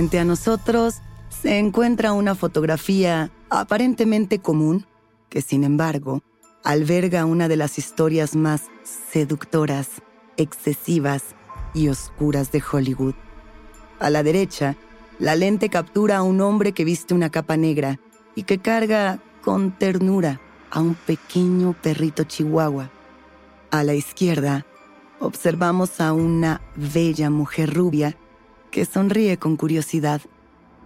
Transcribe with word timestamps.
Frente 0.00 0.18
a 0.18 0.24
nosotros 0.24 1.02
se 1.28 1.58
encuentra 1.58 2.14
una 2.14 2.34
fotografía 2.34 3.30
aparentemente 3.50 4.38
común 4.38 4.86
que, 5.28 5.42
sin 5.42 5.62
embargo, 5.62 6.22
alberga 6.64 7.26
una 7.26 7.48
de 7.48 7.58
las 7.58 7.76
historias 7.76 8.34
más 8.34 8.62
seductoras, 8.82 10.00
excesivas 10.38 11.22
y 11.74 11.88
oscuras 11.88 12.50
de 12.50 12.62
Hollywood. 12.72 13.12
A 13.98 14.08
la 14.08 14.22
derecha, 14.22 14.74
la 15.18 15.36
lente 15.36 15.68
captura 15.68 16.16
a 16.16 16.22
un 16.22 16.40
hombre 16.40 16.72
que 16.72 16.86
viste 16.86 17.12
una 17.12 17.28
capa 17.28 17.58
negra 17.58 18.00
y 18.34 18.44
que 18.44 18.56
carga 18.56 19.18
con 19.42 19.70
ternura 19.70 20.40
a 20.70 20.80
un 20.80 20.94
pequeño 20.94 21.74
perrito 21.74 22.24
chihuahua. 22.24 22.88
A 23.70 23.84
la 23.84 23.92
izquierda, 23.92 24.64
observamos 25.18 26.00
a 26.00 26.14
una 26.14 26.62
bella 26.74 27.28
mujer 27.28 27.74
rubia 27.74 28.16
que 28.70 28.84
sonríe 28.84 29.36
con 29.38 29.56
curiosidad. 29.56 30.20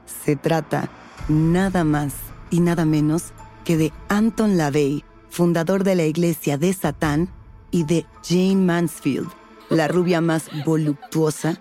Se 0.06 0.36
trata 0.36 0.88
nada 1.28 1.84
más 1.84 2.14
y 2.50 2.60
nada 2.60 2.84
menos 2.84 3.32
que 3.64 3.76
de 3.76 3.92
Anton 4.08 4.56
LaVey, 4.56 5.04
fundador 5.30 5.84
de 5.84 5.94
la 5.94 6.04
iglesia 6.04 6.58
de 6.58 6.72
Satán, 6.72 7.30
y 7.70 7.82
de 7.82 8.06
Jane 8.22 8.54
Mansfield, 8.54 9.28
la 9.68 9.88
rubia 9.88 10.20
más 10.20 10.48
voluptuosa 10.64 11.60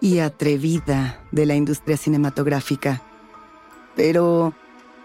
y 0.00 0.18
atrevida 0.18 1.20
de 1.30 1.46
la 1.46 1.54
industria 1.54 1.96
cinematográfica. 1.96 3.00
Pero, 3.94 4.54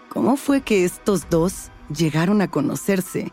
¿cómo 0.08 0.36
fue 0.36 0.62
que 0.62 0.84
estos 0.84 1.30
dos 1.30 1.70
llegaron 1.96 2.42
a 2.42 2.50
conocerse? 2.50 3.30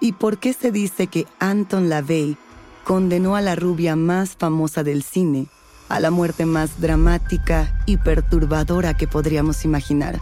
¿Y 0.00 0.14
por 0.14 0.38
qué 0.38 0.52
se 0.52 0.72
dice 0.72 1.06
que 1.06 1.28
Anton 1.38 1.88
LaVey 1.88 2.36
condenó 2.82 3.36
a 3.36 3.40
la 3.40 3.54
rubia 3.54 3.94
más 3.94 4.34
famosa 4.34 4.82
del 4.82 5.04
cine 5.04 5.46
a 5.88 6.00
la 6.00 6.10
muerte 6.10 6.46
más 6.46 6.80
dramática 6.80 7.82
y 7.86 7.96
perturbadora 7.98 8.94
que 8.94 9.06
podríamos 9.06 9.64
imaginar. 9.64 10.20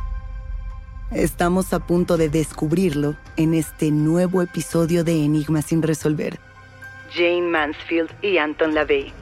Estamos 1.11 1.73
a 1.73 1.87
punto 1.87 2.17
de 2.17 2.29
descubrirlo 2.29 3.17
en 3.37 3.55
este 3.55 3.91
nuevo 3.91 4.41
episodio 4.41 5.05
de 5.05 5.25
Enigma 5.25 5.61
sin 5.63 5.83
resolver. 5.83 6.41
Jane 7.15 7.43
Mansfield 7.43 8.11
y 8.23 8.39
Anton 8.39 8.75
LaVey. 8.75 9.13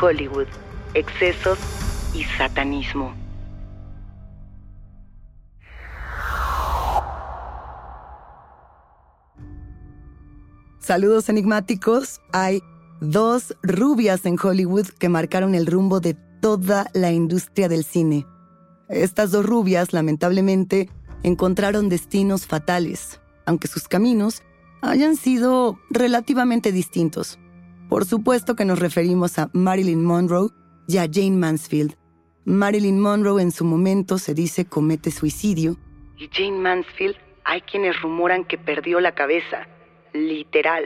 Hollywood, 0.00 0.46
excesos 0.94 1.58
y 2.14 2.24
satanismo. 2.24 3.14
Saludos 10.78 11.28
enigmáticos. 11.28 12.22
Dos 13.00 13.56
rubias 13.62 14.26
en 14.26 14.36
Hollywood 14.42 14.88
que 14.98 15.08
marcaron 15.08 15.54
el 15.54 15.66
rumbo 15.66 16.00
de 16.00 16.14
toda 16.40 16.86
la 16.94 17.12
industria 17.12 17.68
del 17.68 17.84
cine. 17.84 18.26
Estas 18.88 19.30
dos 19.30 19.44
rubias, 19.44 19.92
lamentablemente, 19.92 20.88
encontraron 21.22 21.88
destinos 21.88 22.46
fatales, 22.46 23.20
aunque 23.44 23.68
sus 23.68 23.88
caminos 23.88 24.42
hayan 24.80 25.16
sido 25.16 25.78
relativamente 25.90 26.72
distintos. 26.72 27.38
Por 27.88 28.04
supuesto 28.04 28.54
que 28.54 28.64
nos 28.64 28.78
referimos 28.78 29.38
a 29.38 29.50
Marilyn 29.52 30.04
Monroe 30.04 30.50
y 30.86 30.98
a 30.98 31.08
Jane 31.10 31.32
Mansfield. 31.32 31.96
Marilyn 32.44 33.00
Monroe 33.00 33.42
en 33.42 33.52
su 33.52 33.64
momento 33.64 34.18
se 34.18 34.34
dice 34.34 34.64
comete 34.64 35.10
suicidio 35.10 35.76
y 36.18 36.28
Jane 36.32 36.58
Mansfield 36.58 37.16
hay 37.44 37.60
quienes 37.62 38.00
rumoran 38.02 38.44
que 38.44 38.58
perdió 38.58 39.00
la 39.00 39.14
cabeza, 39.14 39.66
literal. 40.12 40.84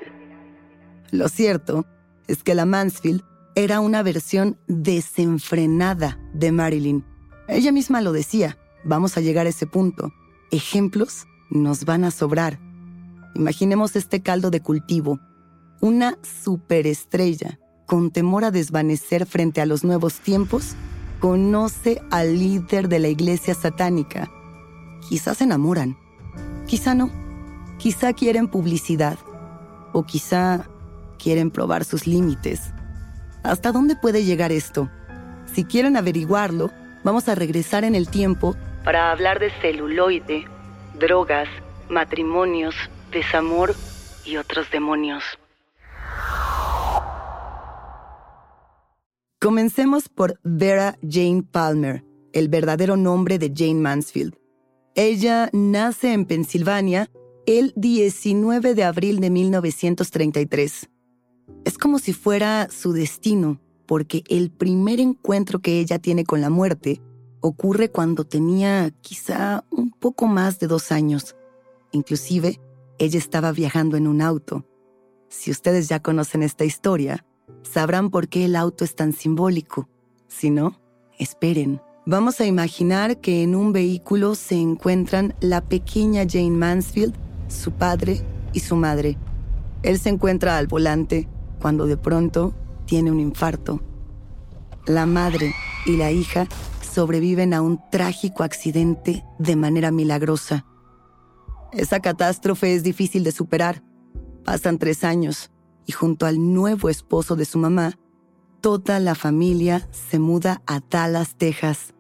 Lo 1.11 1.29
cierto 1.29 1.87
es 2.33 2.43
que 2.43 2.55
la 2.55 2.65
Mansfield 2.65 3.23
era 3.55 3.81
una 3.81 4.03
versión 4.03 4.59
desenfrenada 4.67 6.19
de 6.33 6.51
Marilyn. 6.51 7.05
Ella 7.47 7.73
misma 7.73 8.01
lo 8.01 8.13
decía, 8.13 8.57
vamos 8.85 9.19
a 9.19 9.21
llegar 9.21 9.45
a 9.45 9.51
ese 9.51 9.67
punto. 9.67 10.11
Ejemplos 10.51 11.27
nos 11.51 11.85
van 11.85 12.05
a 12.05 12.11
sobrar. 12.11 12.59
Imaginemos 13.35 13.97
este 13.97 14.23
caldo 14.23 14.51
de 14.51 14.63
cultivo. 14.63 15.21
Una 15.83 16.17
superestrella, 16.23 17.59
con 17.87 18.11
temor 18.11 18.45
a 18.45 18.51
desvanecer 18.51 19.27
frente 19.27 19.61
a 19.61 19.67
los 19.67 19.85
nuevos 19.85 20.21
tiempos, 20.21 20.75
conoce 21.21 22.01
al 22.11 22.39
líder 22.39 22.89
de 22.89 22.99
la 22.99 23.09
iglesia 23.09 23.53
satánica. 23.53 24.31
Quizás 25.07 25.37
se 25.37 25.45
enamoran, 25.45 25.99
quizá 26.67 26.95
no, 26.95 27.11
quizá 27.77 28.15
quieren 28.15 28.49
publicidad, 28.49 29.19
o 29.93 30.05
quizá 30.05 30.72
quieren 31.23 31.51
probar 31.51 31.85
sus 31.85 32.07
límites. 32.07 32.73
¿Hasta 33.43 33.73
dónde 33.73 33.97
puede 33.97 34.25
llegar 34.25 34.51
esto? 34.53 34.91
Si 35.53 35.65
quieren 35.65 35.97
averiguarlo, 35.97 36.71
vamos 37.05 37.29
a 37.29 37.35
regresar 37.35 37.85
en 37.85 37.95
el 37.95 38.09
tiempo 38.09 38.57
para 38.85 39.13
hablar 39.13 39.39
de 39.39 39.51
celuloide, 39.61 40.45
drogas, 40.99 41.49
matrimonios, 41.89 42.75
desamor 43.13 43.75
y 44.25 44.37
otros 44.37 44.71
demonios. 44.71 45.23
Comencemos 49.41 50.09
por 50.09 50.39
Vera 50.43 50.97
Jane 51.09 51.43
Palmer, 51.43 52.05
el 52.33 52.49
verdadero 52.49 52.97
nombre 52.97 53.39
de 53.39 53.53
Jane 53.55 53.81
Mansfield. 53.81 54.37
Ella 54.95 55.49
nace 55.53 56.13
en 56.13 56.27
Pensilvania 56.27 57.11
el 57.47 57.73
19 57.77 58.75
de 58.75 58.85
abril 58.85 59.21
de 59.21 59.31
1933. 59.31 60.89
Es 61.65 61.79
como 61.79 61.99
si 61.99 62.13
fuera 62.13 62.69
su 62.71 62.93
destino, 62.93 63.61
porque 63.87 64.25
el 64.29 64.51
primer 64.51 65.01
encuentro 65.01 65.61
que 65.61 65.79
ella 65.79 65.99
tiene 65.99 66.25
con 66.25 66.41
la 66.41 66.51
muerte 66.51 67.01
ocurre 67.41 67.91
cuando 67.91 68.25
tenía 68.25 68.91
quizá 69.01 69.65
un 69.71 69.91
poco 69.91 70.27
más 70.27 70.59
de 70.59 70.67
dos 70.67 70.93
años. 70.93 71.37
Inclusive, 71.91 72.61
ella 72.99 73.19
estaba 73.19 73.53
viajando 73.53 73.97
en 73.97 74.07
un 74.07 74.23
auto. 74.23 74.65
Si 75.29 75.51
ustedes 75.51 75.89
ya 75.89 76.01
conocen 76.01 76.43
esta 76.43 76.65
historia, 76.65 77.25
sabrán 77.63 78.11
por 78.11 78.29
qué 78.29 78.45
el 78.45 78.57
auto 78.57 78.85
es 78.85 78.95
tan 78.95 79.13
simbólico. 79.13 79.89
Si 80.29 80.51
no, 80.51 80.81
esperen. 81.19 81.81
Vamos 82.05 82.41
a 82.41 82.47
imaginar 82.47 83.21
que 83.21 83.43
en 83.43 83.55
un 83.55 83.73
vehículo 83.73 84.35
se 84.35 84.57
encuentran 84.57 85.35
la 85.41 85.61
pequeña 85.61 86.25
Jane 86.29 86.51
Mansfield, 86.51 87.15
su 87.49 87.73
padre 87.73 88.23
y 88.53 88.61
su 88.61 88.77
madre. 88.77 89.19
Él 89.83 89.99
se 89.99 90.09
encuentra 90.09 90.59
al 90.59 90.67
volante 90.67 91.29
cuando 91.63 91.87
de 91.87 91.97
pronto 91.97 92.53
tiene 92.85 93.13
un 93.13 93.21
infarto. 93.21 93.81
La 94.85 95.07
madre 95.07 95.55
y 95.87 95.97
la 95.97 96.11
hija 96.11 96.49
sobreviven 96.83 97.55
a 97.55 97.63
un 97.63 97.81
trágico 97.91 98.43
accidente 98.43 99.25
de 99.39 99.57
manera 99.57 99.93
milagrosa. 99.93 100.67
Esa 101.73 102.01
catástrofe 102.01 102.75
es 102.75 102.83
difícil 102.83 103.23
de 103.25 103.33
superar. 103.33 103.83
Pasan 104.45 104.79
tres 104.79 105.05
años 105.05 105.51
y 105.87 105.93
junto 105.93 106.27
al 106.27 106.53
nuevo 106.53 106.89
esposo 106.89 107.37
de 107.37 107.45
su 107.45 107.59
mamá, 107.59 107.99
toda 108.61 109.01
la 109.01 109.15
familia 109.15 109.89
se 109.93 110.19
muda 110.19 110.63
a 110.67 110.81
Dallas, 110.81 111.37
Texas, 111.37 111.95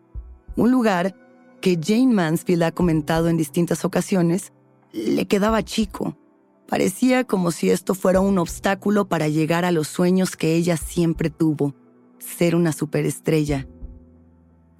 un 0.56 0.70
lugar 0.70 1.16
que 1.60 1.78
Jane 1.80 2.12
Mansfield 2.12 2.64
ha 2.64 2.72
comentado 2.72 3.28
en 3.28 3.36
distintas 3.36 3.84
ocasiones, 3.84 4.52
le 4.92 5.26
quedaba 5.26 5.62
chico. 5.62 6.16
Parecía 6.68 7.24
como 7.24 7.50
si 7.50 7.70
esto 7.70 7.94
fuera 7.94 8.20
un 8.20 8.38
obstáculo 8.38 9.08
para 9.08 9.28
llegar 9.28 9.64
a 9.64 9.72
los 9.72 9.88
sueños 9.88 10.36
que 10.36 10.54
ella 10.54 10.76
siempre 10.76 11.30
tuvo, 11.30 11.74
ser 12.18 12.54
una 12.56 12.72
superestrella. 12.72 13.66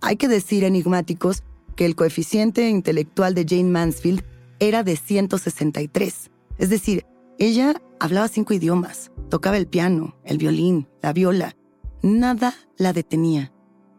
Hay 0.00 0.16
que 0.16 0.28
decir, 0.28 0.64
enigmáticos, 0.64 1.42
que 1.76 1.84
el 1.84 1.94
coeficiente 1.94 2.68
intelectual 2.68 3.34
de 3.34 3.46
Jane 3.48 3.70
Mansfield 3.70 4.24
era 4.58 4.82
de 4.82 4.96
163. 4.96 6.30
Es 6.58 6.70
decir, 6.70 7.06
ella 7.38 7.80
hablaba 7.98 8.28
cinco 8.28 8.54
idiomas, 8.54 9.10
tocaba 9.28 9.56
el 9.56 9.66
piano, 9.66 10.16
el 10.24 10.38
violín, 10.38 10.88
la 11.02 11.12
viola. 11.12 11.56
Nada 12.02 12.54
la 12.76 12.92
detenía. 12.92 13.52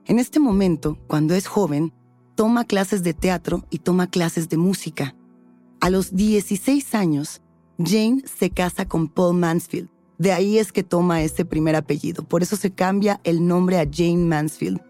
En 0.05 0.19
este 0.19 0.39
momento, 0.39 0.97
cuando 1.07 1.35
es 1.35 1.47
joven, 1.47 1.93
toma 2.35 2.65
clases 2.65 3.03
de 3.03 3.13
teatro 3.13 3.65
y 3.69 3.79
toma 3.79 4.07
clases 4.07 4.49
de 4.49 4.57
música. 4.57 5.15
A 5.79 5.89
los 5.89 6.15
16 6.15 6.95
años, 6.95 7.41
Jane 7.77 8.23
se 8.25 8.49
casa 8.49 8.87
con 8.87 9.07
Paul 9.07 9.37
Mansfield. 9.37 9.89
De 10.17 10.31
ahí 10.31 10.57
es 10.57 10.71
que 10.71 10.83
toma 10.83 11.23
ese 11.23 11.43
primer 11.43 11.75
apellido. 11.75 12.23
Por 12.23 12.43
eso 12.43 12.55
se 12.55 12.71
cambia 12.71 13.19
el 13.23 13.45
nombre 13.45 13.79
a 13.79 13.87
Jane 13.91 14.25
Mansfield. 14.25 14.81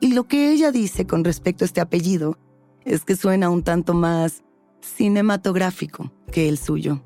Y 0.00 0.12
lo 0.12 0.24
que 0.24 0.50
ella 0.50 0.72
dice 0.72 1.06
con 1.06 1.24
respecto 1.24 1.64
a 1.64 1.66
este 1.66 1.80
apellido 1.80 2.38
es 2.84 3.04
que 3.04 3.16
suena 3.16 3.50
un 3.50 3.62
tanto 3.62 3.94
más 3.94 4.42
cinematográfico 4.80 6.12
que 6.32 6.48
el 6.48 6.58
suyo. 6.58 7.02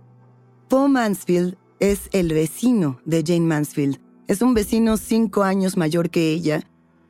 Paul 0.69 0.91
Mansfield 0.91 1.57
es 1.81 2.09
el 2.13 2.33
vecino 2.33 3.01
de 3.05 3.25
Jane 3.27 3.41
Mansfield. 3.41 4.01
Es 4.29 4.43
un 4.43 4.55
vecino 4.55 4.97
cinco 4.97 5.43
años 5.43 5.77
mayor 5.77 6.11
que 6.11 6.31
ella, 6.31 6.63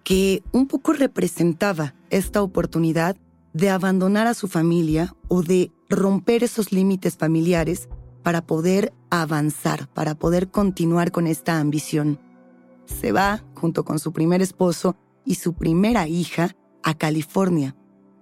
que 0.05 0.43
un 0.53 0.67
poco 0.67 0.93
representaba 0.93 1.95
esta 2.09 2.43
oportunidad 2.43 3.17
de 3.53 3.71
abandonar 3.71 4.27
a 4.27 4.35
su 4.35 4.49
familia 4.49 5.15
o 5.29 5.43
de 5.43 5.73
romper 5.89 6.45
esos 6.45 6.73
límites 6.73 7.17
familiares 7.17 7.89
para 8.23 8.47
poder 8.47 8.93
avanzar, 9.11 9.89
para 9.89 10.15
poder 10.15 10.51
continuar 10.51 11.11
con 11.11 11.27
esta 11.27 11.59
ambición. 11.59 12.19
Se 12.87 13.13
va, 13.13 13.45
junto 13.55 13.85
con 13.85 13.99
su 13.99 14.13
primer 14.13 14.43
esposo 14.43 14.97
y 15.25 15.37
su 15.37 15.55
primera 15.55 16.07
hija, 16.09 16.57
a 16.83 16.95
California. 16.95 17.77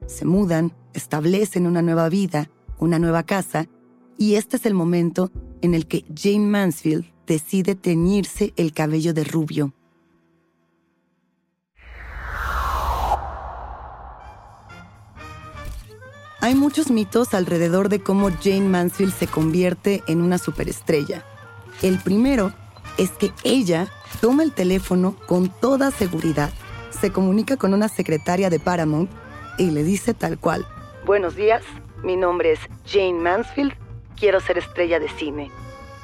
Se 0.06 0.24
mudan, 0.24 0.72
establecen 0.94 1.66
una 1.66 1.82
nueva 1.82 2.08
vida, 2.08 2.50
una 2.78 2.98
nueva 2.98 3.22
casa, 3.22 3.66
y 4.16 4.34
este 4.34 4.56
es 4.56 4.66
el 4.66 4.74
momento 4.74 5.30
en 5.62 5.74
el 5.74 5.86
que 5.86 6.04
Jane 6.14 6.46
Mansfield 6.46 7.06
decide 7.26 7.74
teñirse 7.74 8.52
el 8.56 8.72
cabello 8.72 9.14
de 9.14 9.24
rubio. 9.24 9.74
Hay 16.48 16.54
muchos 16.54 16.90
mitos 16.90 17.34
alrededor 17.34 17.90
de 17.90 18.00
cómo 18.00 18.30
Jane 18.30 18.70
Mansfield 18.70 19.12
se 19.12 19.26
convierte 19.26 20.02
en 20.06 20.22
una 20.22 20.38
superestrella. 20.38 21.22
El 21.82 21.98
primero 21.98 22.54
es 22.96 23.10
que 23.10 23.32
ella 23.44 23.88
toma 24.22 24.44
el 24.44 24.52
teléfono 24.52 25.14
con 25.26 25.50
toda 25.50 25.90
seguridad, 25.90 26.50
se 26.88 27.12
comunica 27.12 27.58
con 27.58 27.74
una 27.74 27.88
secretaria 27.88 28.48
de 28.48 28.60
Paramount 28.60 29.10
y 29.58 29.72
le 29.72 29.82
dice 29.82 30.14
tal 30.14 30.38
cual, 30.38 30.66
Buenos 31.04 31.36
días, 31.36 31.62
mi 32.02 32.16
nombre 32.16 32.52
es 32.52 32.60
Jane 32.86 33.20
Mansfield, 33.20 33.74
quiero 34.16 34.40
ser 34.40 34.56
estrella 34.56 34.98
de 34.98 35.10
cine. 35.10 35.50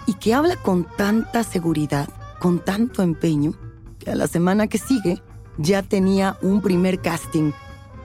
Y 0.07 0.13
que 0.13 0.35
habla 0.35 0.57
con 0.57 0.85
tanta 0.99 1.43
seguridad, 1.43 2.11
con 2.39 2.59
tanto 2.59 3.03
empeño, 3.03 3.55
que 3.99 4.11
a 4.11 4.15
la 4.15 4.27
semana 4.27 4.67
que 4.67 4.77
sigue 4.77 5.23
ya 5.57 5.83
tenía 5.83 6.37
un 6.43 6.61
primer 6.61 7.01
casting 7.01 7.53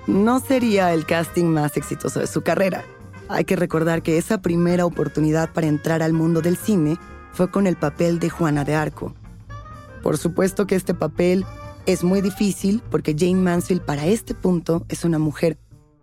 no 0.08 0.40
sería 0.40 0.94
el 0.94 1.06
casting 1.06 1.46
más 1.46 1.78
exitoso 1.78 2.20
de 2.20 2.28
su 2.28 2.42
carrera. 2.42 2.84
Hay 3.28 3.46
que 3.46 3.56
recordar 3.56 4.02
que 4.02 4.18
esa 4.18 4.42
primera 4.42 4.86
oportunidad 4.86 5.52
para 5.54 5.68
entrar 5.68 6.02
al 6.02 6.14
mundo 6.14 6.42
del 6.42 6.58
cine 6.58 6.98
fue 7.32 7.52
con 7.52 7.68
el 7.68 7.76
papel 7.76 8.20
de 8.20 8.30
Juana 8.30 8.64
de 8.64 8.76
Arco. 8.76 9.14
Por 10.02 10.18
supuesto 10.18 10.66
que 10.66 10.76
este 10.76 10.94
papel 10.94 11.46
es 11.86 12.04
muy 12.04 12.22
difícil 12.22 12.82
porque 12.90 13.16
Jane 13.18 13.36
Mansfield 13.36 13.82
para 13.82 14.06
este 14.06 14.34
punto 14.34 14.86
es 14.90 15.06
una 15.06 15.20
mujer 15.20 15.58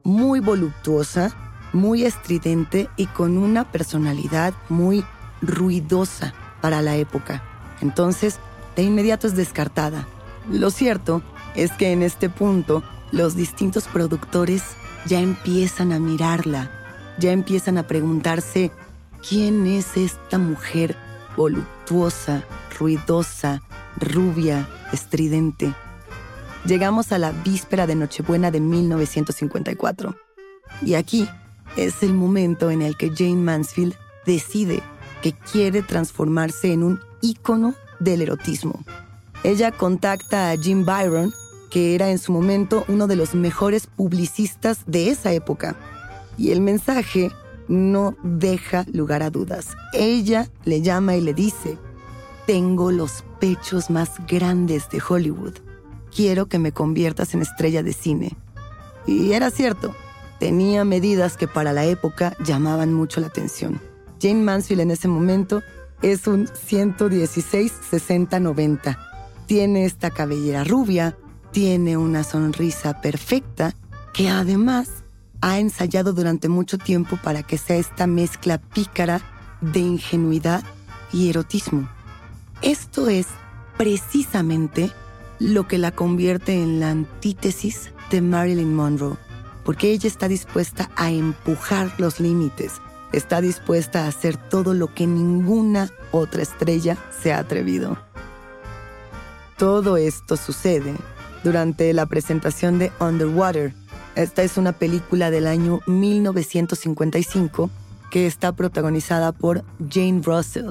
muy 0.05 0.41
voluptuosa, 0.41 1.35
muy 1.73 2.05
estridente 2.05 2.89
y 2.97 3.07
con 3.07 3.37
una 3.39 3.71
personalidad 3.71 4.55
muy 4.69 5.05
ruidosa 5.43 6.33
para 6.61 6.83
la 6.83 6.97
época. 6.97 7.43
Entonces, 7.81 8.39
de 8.77 8.83
inmediato 8.83 9.27
es 9.27 9.37
descartada. 9.37 10.07
Lo 10.51 10.71
cierto 10.71 11.23
es 11.55 11.73
que 11.73 11.93
en 11.93 12.03
este 12.03 12.29
punto 12.29 12.83
los 13.13 13.37
distintos 13.37 13.87
productores 13.89 14.63
ya 15.07 15.21
empiezan 15.21 15.93
a 15.93 15.99
mirarla, 15.99 16.71
ya 17.19 17.33
empiezan 17.33 17.79
a 17.79 17.87
preguntarse, 17.87 18.71
¿quién 19.27 19.67
es 19.67 19.97
esta 19.97 20.39
mujer 20.39 20.97
voluptuosa, 21.37 22.45
ruidosa, 22.79 23.63
rubia, 23.99 24.69
estridente? 24.93 25.75
Llegamos 26.67 27.13
a 27.13 27.19
la 27.19 27.31
víspera 27.31 27.87
de 27.87 27.95
Nochebuena 27.95 28.51
de 28.51 28.61
1954. 28.61 30.17
Y 30.83 30.95
aquí 30.95 31.29
es 31.77 32.03
el 32.03 32.13
momento 32.13 32.71
en 32.71 32.83
el 32.83 32.97
que 32.97 33.13
Jane 33.15 33.37
Mansfield 33.37 33.95
decide 34.25 34.83
que 35.23 35.33
quiere 35.33 35.83
transformarse 35.83 36.73
en 36.73 36.83
un 36.83 37.01
ícono 37.21 37.75
del 38.01 38.23
erotismo. 38.23 38.85
Ella 39.45 39.71
contacta 39.71 40.51
a 40.51 40.57
Jim 40.57 40.85
Byron, 40.85 41.33
que 41.71 41.95
era 41.95 42.11
en 42.11 42.19
su 42.19 42.33
momento 42.33 42.85
uno 42.89 43.07
de 43.07 43.17
los 43.17 43.35
mejores 43.35 43.87
publicistas 43.87 44.81
de 44.87 45.11
esa 45.11 45.33
época. 45.33 45.77
Y 46.39 46.51
el 46.51 46.61
mensaje 46.61 47.31
no 47.69 48.17
deja 48.23 48.85
lugar 48.93 49.23
a 49.23 49.31
dudas. 49.31 49.77
Ella 49.93 50.49
le 50.65 50.83
llama 50.83 51.17
y 51.17 51.21
le 51.21 51.35
dice, 51.35 51.79
tengo 52.47 52.93
los 52.93 53.25
pechos 53.41 53.91
más 53.91 54.13
grandes 54.27 54.89
de 54.91 55.03
Hollywood. 55.07 55.55
Quiero 56.15 56.47
que 56.47 56.59
me 56.59 56.73
conviertas 56.73 57.35
en 57.35 57.43
estrella 57.43 57.83
de 57.83 57.93
cine. 57.93 58.35
Y 59.07 59.33
era 59.33 59.51
cierto, 59.51 59.95
tenía 60.39 60.85
medidas 60.85 61.37
que 61.37 61.49
para 61.49 61.73
la 61.73 61.85
época 61.85 62.37
llamaban 62.45 62.93
mucho 62.93 63.21
la 63.21 63.27
atención. 63.29 63.81
Jane 64.21 64.43
Mansfield 64.43 64.83
en 64.83 64.93
ese 64.93 65.09
momento 65.09 65.63
es 66.03 66.27
un 66.27 66.47
116-60-90. 66.47 68.99
Tiene 69.47 69.85
esta 69.85 70.11
cabellera 70.11 70.65
rubia, 70.65 71.17
tiene 71.57 71.97
una 71.97 72.23
sonrisa 72.23 73.01
perfecta 73.01 73.75
que 74.13 74.29
además 74.29 74.91
ha 75.41 75.59
ensayado 75.59 76.13
durante 76.13 76.51
mucho 76.51 76.77
tiempo 76.77 77.19
para 77.25 77.45
que 77.45 77.57
sea 77.57 77.77
esta 77.77 78.07
mezcla 78.07 78.59
pícara 78.59 79.23
de 79.63 79.81
ingenuidad 79.81 80.63
y 81.15 81.31
erotismo. 81.31 81.89
Esto 82.61 83.09
es 83.09 83.29
precisamente 83.79 84.91
lo 85.39 85.67
que 85.67 85.79
la 85.79 85.93
convierte 85.93 86.63
en 86.63 86.79
la 86.79 86.91
antítesis 86.91 87.91
de 88.11 88.21
Marilyn 88.21 88.75
Monroe, 88.75 89.17
porque 89.65 89.93
ella 89.93 90.09
está 90.09 90.29
dispuesta 90.29 90.91
a 90.95 91.11
empujar 91.11 91.91
los 91.97 92.21
límites, 92.21 92.83
está 93.15 93.41
dispuesta 93.41 94.05
a 94.05 94.09
hacer 94.09 94.37
todo 94.37 94.75
lo 94.75 94.93
que 94.93 95.07
ninguna 95.07 95.91
otra 96.13 96.43
estrella 96.43 96.99
se 97.19 97.33
ha 97.33 97.39
atrevido. 97.39 97.97
Todo 99.57 99.97
esto 99.97 100.37
sucede 100.37 100.95
durante 101.47 101.93
la 101.93 102.07
presentación 102.07 102.81
de 102.81 102.91
Underwater. 102.99 103.73
Esta 104.17 104.43
es 104.43 104.57
una 104.57 104.73
película 104.73 105.31
del 105.31 105.47
año 105.47 105.79
1955 105.87 107.71
que 108.11 108.27
está 108.27 108.51
protagonizada 108.51 109.31
por 109.31 109.65
Jane 109.89 110.23
Russell. 110.25 110.71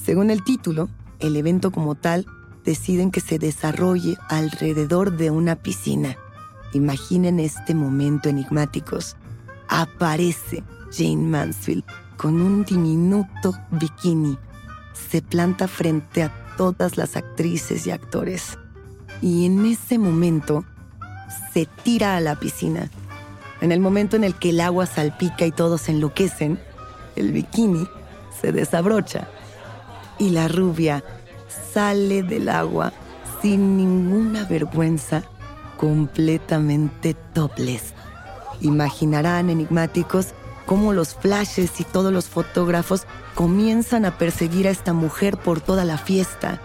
Según 0.00 0.30
el 0.30 0.44
título, 0.44 0.88
el 1.18 1.34
evento 1.34 1.72
como 1.72 1.96
tal 1.96 2.26
deciden 2.64 3.10
que 3.10 3.20
se 3.20 3.40
desarrolle 3.40 4.16
alrededor 4.28 5.16
de 5.16 5.32
una 5.32 5.56
piscina. 5.56 6.16
Imaginen 6.74 7.40
este 7.40 7.74
momento 7.74 8.28
enigmáticos. 8.28 9.16
Aparece 9.68 10.62
Jane 10.92 11.16
Mansfield 11.16 11.82
con 12.16 12.40
un 12.40 12.64
diminuto 12.64 13.52
bikini. 13.72 14.38
Se 15.10 15.22
planta 15.22 15.66
frente 15.66 16.22
a 16.22 16.32
todas 16.56 16.96
las 16.96 17.16
actrices 17.16 17.84
y 17.88 17.90
actores 17.90 18.58
y 19.20 19.46
en 19.46 19.66
ese 19.66 19.98
momento 19.98 20.64
se 21.52 21.66
tira 21.82 22.16
a 22.16 22.20
la 22.20 22.36
piscina. 22.36 22.90
En 23.60 23.72
el 23.72 23.80
momento 23.80 24.16
en 24.16 24.24
el 24.24 24.34
que 24.34 24.50
el 24.50 24.60
agua 24.60 24.86
salpica 24.86 25.44
y 25.44 25.50
todos 25.50 25.88
enloquecen, 25.88 26.58
el 27.16 27.32
bikini 27.32 27.88
se 28.40 28.52
desabrocha 28.52 29.28
y 30.18 30.30
la 30.30 30.48
rubia 30.48 31.02
sale 31.72 32.22
del 32.22 32.48
agua 32.48 32.92
sin 33.42 33.76
ninguna 33.76 34.44
vergüenza, 34.44 35.22
completamente 35.76 37.14
topless. 37.34 37.94
Imaginarán 38.60 39.50
enigmáticos 39.50 40.28
cómo 40.66 40.92
los 40.92 41.14
flashes 41.14 41.80
y 41.80 41.84
todos 41.84 42.12
los 42.12 42.26
fotógrafos 42.26 43.06
comienzan 43.34 44.04
a 44.04 44.18
perseguir 44.18 44.66
a 44.66 44.70
esta 44.70 44.92
mujer 44.92 45.36
por 45.36 45.60
toda 45.60 45.84
la 45.84 45.98
fiesta. 45.98 46.60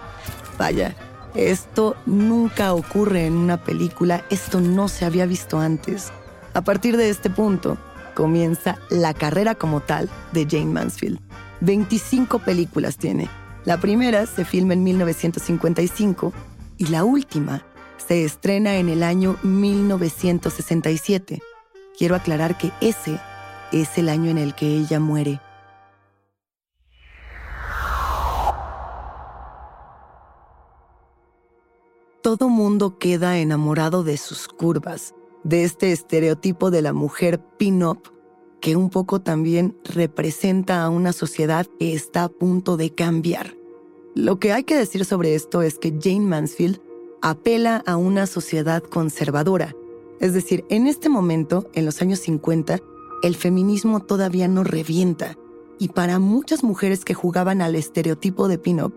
Vaya, 0.58 0.96
esto 1.36 1.96
nunca 2.06 2.74
ocurre 2.74 3.26
en 3.26 3.34
una 3.34 3.64
película, 3.64 4.24
esto 4.30 4.62
no 4.62 4.88
se 4.88 5.06
había 5.06 5.26
visto 5.26 5.60
antes. 5.60 6.12
A 6.54 6.62
partir 6.62 6.98
de 6.98 7.10
este 7.10 7.30
punto, 7.30 7.78
comienza 8.14 8.78
la 8.90 9.14
carrera 9.14 9.56
como 9.56 9.82
tal 9.82 10.10
de 10.32 10.46
Jane 10.50 10.72
Mansfield. 10.72 11.20
25 11.62 12.40
películas 12.40 12.98
tiene. 12.98 13.30
La 13.66 13.80
primera 13.80 14.26
se 14.26 14.46
filma 14.46 14.74
en 14.74 14.84
1955 14.84 16.34
y 16.78 16.88
la 16.88 17.04
última 17.04 17.66
se 17.98 18.26
estrena 18.26 18.76
en 18.76 18.90
el 18.90 19.04
año 19.04 19.38
1967. 19.44 21.42
Quiero 21.98 22.16
aclarar 22.16 22.58
que 22.58 22.72
ese 22.82 23.20
es 23.72 23.98
el 23.98 24.10
año 24.10 24.30
en 24.30 24.38
el 24.38 24.54
que 24.54 24.68
ella 24.68 25.00
muere. 25.00 25.40
Todo 32.34 32.50
mundo 32.50 32.98
queda 32.98 33.38
enamorado 33.38 34.04
de 34.04 34.18
sus 34.18 34.48
curvas, 34.48 35.14
de 35.44 35.66
este 35.66 35.92
estereotipo 35.92 36.72
de 36.72 36.82
la 36.82 36.92
mujer 36.92 37.40
pin-up 37.60 38.12
que 38.60 38.76
un 38.76 38.90
poco 38.90 39.22
también 39.22 39.78
representa 39.84 40.84
a 40.84 40.90
una 40.90 41.14
sociedad 41.14 41.68
que 41.78 41.94
está 41.94 42.24
a 42.24 42.30
punto 42.30 42.76
de 42.76 42.90
cambiar. 42.90 43.56
Lo 44.16 44.40
que 44.40 44.52
hay 44.52 44.64
que 44.64 44.76
decir 44.76 45.06
sobre 45.06 45.36
esto 45.36 45.62
es 45.62 45.78
que 45.78 45.94
Jane 46.02 46.22
Mansfield 46.22 46.82
apela 47.22 47.84
a 47.86 47.98
una 47.98 48.26
sociedad 48.26 48.82
conservadora. 48.82 49.76
Es 50.20 50.34
decir, 50.34 50.66
en 50.70 50.88
este 50.88 51.10
momento, 51.10 51.70
en 51.76 51.86
los 51.86 52.02
años 52.02 52.18
50, 52.22 52.80
el 53.22 53.36
feminismo 53.36 54.00
todavía 54.00 54.48
no 54.48 54.64
revienta. 54.64 55.38
Y 55.78 55.90
para 55.90 56.18
muchas 56.18 56.64
mujeres 56.64 57.06
que 57.06 57.14
jugaban 57.14 57.62
al 57.62 57.76
estereotipo 57.76 58.48
de 58.48 58.58
pin-up, 58.58 58.96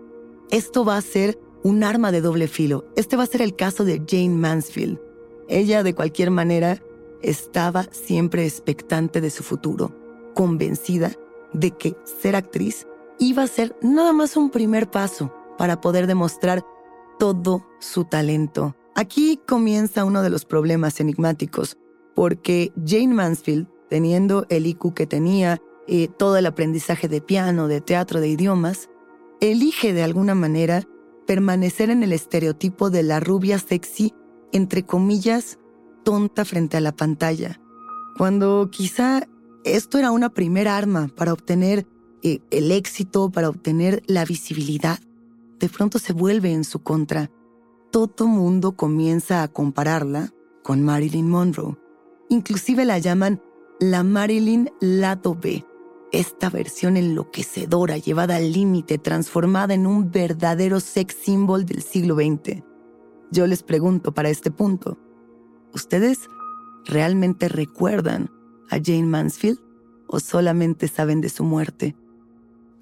esto 0.49 0.83
va 0.83 0.97
a 0.97 1.01
ser 1.01 1.37
un 1.63 1.83
arma 1.83 2.11
de 2.11 2.21
doble 2.21 2.47
filo. 2.47 2.85
Este 2.95 3.15
va 3.17 3.23
a 3.23 3.27
ser 3.27 3.41
el 3.41 3.55
caso 3.55 3.83
de 3.85 4.01
Jane 4.07 4.35
Mansfield. 4.35 4.99
Ella, 5.47 5.83
de 5.83 5.95
cualquier 5.95 6.31
manera, 6.31 6.81
estaba 7.21 7.87
siempre 7.91 8.45
expectante 8.45 9.21
de 9.21 9.29
su 9.29 9.43
futuro, 9.43 9.93
convencida 10.33 11.11
de 11.53 11.71
que 11.71 11.95
ser 12.21 12.35
actriz 12.35 12.87
iba 13.19 13.43
a 13.43 13.47
ser 13.47 13.75
nada 13.81 14.13
más 14.13 14.37
un 14.37 14.49
primer 14.49 14.89
paso 14.89 15.33
para 15.57 15.81
poder 15.81 16.07
demostrar 16.07 16.63
todo 17.17 17.65
su 17.79 18.05
talento. 18.05 18.75
Aquí 18.95 19.39
comienza 19.47 20.05
uno 20.05 20.21
de 20.21 20.29
los 20.29 20.45
problemas 20.45 20.99
enigmáticos, 20.99 21.77
porque 22.15 22.71
Jane 22.85 23.13
Mansfield, 23.13 23.67
teniendo 23.89 24.45
el 24.49 24.65
IQ 24.65 24.93
que 24.93 25.07
tenía, 25.07 25.61
y 25.87 26.03
eh, 26.03 26.07
todo 26.09 26.37
el 26.37 26.45
aprendizaje 26.45 27.07
de 27.07 27.21
piano, 27.21 27.67
de 27.67 27.79
teatro, 27.79 28.19
de 28.19 28.27
idiomas, 28.27 28.89
elige 29.39 29.93
de 29.93 30.03
alguna 30.03 30.35
manera 30.35 30.83
permanecer 31.27 31.91
en 31.91 32.01
el 32.01 32.13
estereotipo 32.13 32.89
de 32.89 33.03
la 33.03 33.19
rubia 33.19 33.59
sexy, 33.59 34.13
entre 34.51 34.83
comillas, 34.83 35.59
tonta 36.03 36.45
frente 36.45 36.77
a 36.77 36.81
la 36.81 36.95
pantalla, 36.95 37.59
cuando 38.17 38.69
quizá 38.71 39.27
esto 39.63 39.99
era 39.99 40.11
una 40.11 40.29
primera 40.29 40.77
arma 40.77 41.09
para 41.15 41.33
obtener 41.33 41.85
eh, 42.23 42.39
el 42.49 42.71
éxito, 42.71 43.29
para 43.29 43.49
obtener 43.49 44.01
la 44.07 44.25
visibilidad, 44.25 44.99
de 45.59 45.69
pronto 45.69 45.99
se 45.99 46.13
vuelve 46.13 46.53
en 46.53 46.63
su 46.63 46.81
contra. 46.81 47.29
Todo 47.91 48.27
mundo 48.27 48.75
comienza 48.75 49.43
a 49.43 49.47
compararla 49.47 50.33
con 50.63 50.83
Marilyn 50.83 51.29
Monroe. 51.29 51.77
Inclusive 52.29 52.85
la 52.85 52.99
llaman 52.99 53.41
la 53.79 54.03
Marilyn 54.03 54.71
Lado 54.79 55.35
B, 55.35 55.65
esta 56.11 56.49
versión 56.49 56.97
enloquecedora, 56.97 57.97
llevada 57.97 58.37
al 58.37 58.51
límite, 58.51 58.97
transformada 58.97 59.73
en 59.73 59.87
un 59.87 60.11
verdadero 60.11 60.79
sex 60.79 61.15
symbol 61.15 61.65
del 61.65 61.83
siglo 61.83 62.15
XX. 62.15 62.63
Yo 63.31 63.45
les 63.47 63.63
pregunto 63.63 64.13
para 64.13 64.29
este 64.29 64.51
punto, 64.51 64.97
¿Ustedes 65.73 66.29
realmente 66.85 67.49
recuerdan 67.49 68.31
a 68.69 68.77
Jane 68.83 69.05
Mansfield 69.05 69.59
o 70.07 70.19
solamente 70.19 70.87
saben 70.87 71.21
de 71.21 71.29
su 71.29 71.43
muerte? 71.43 71.95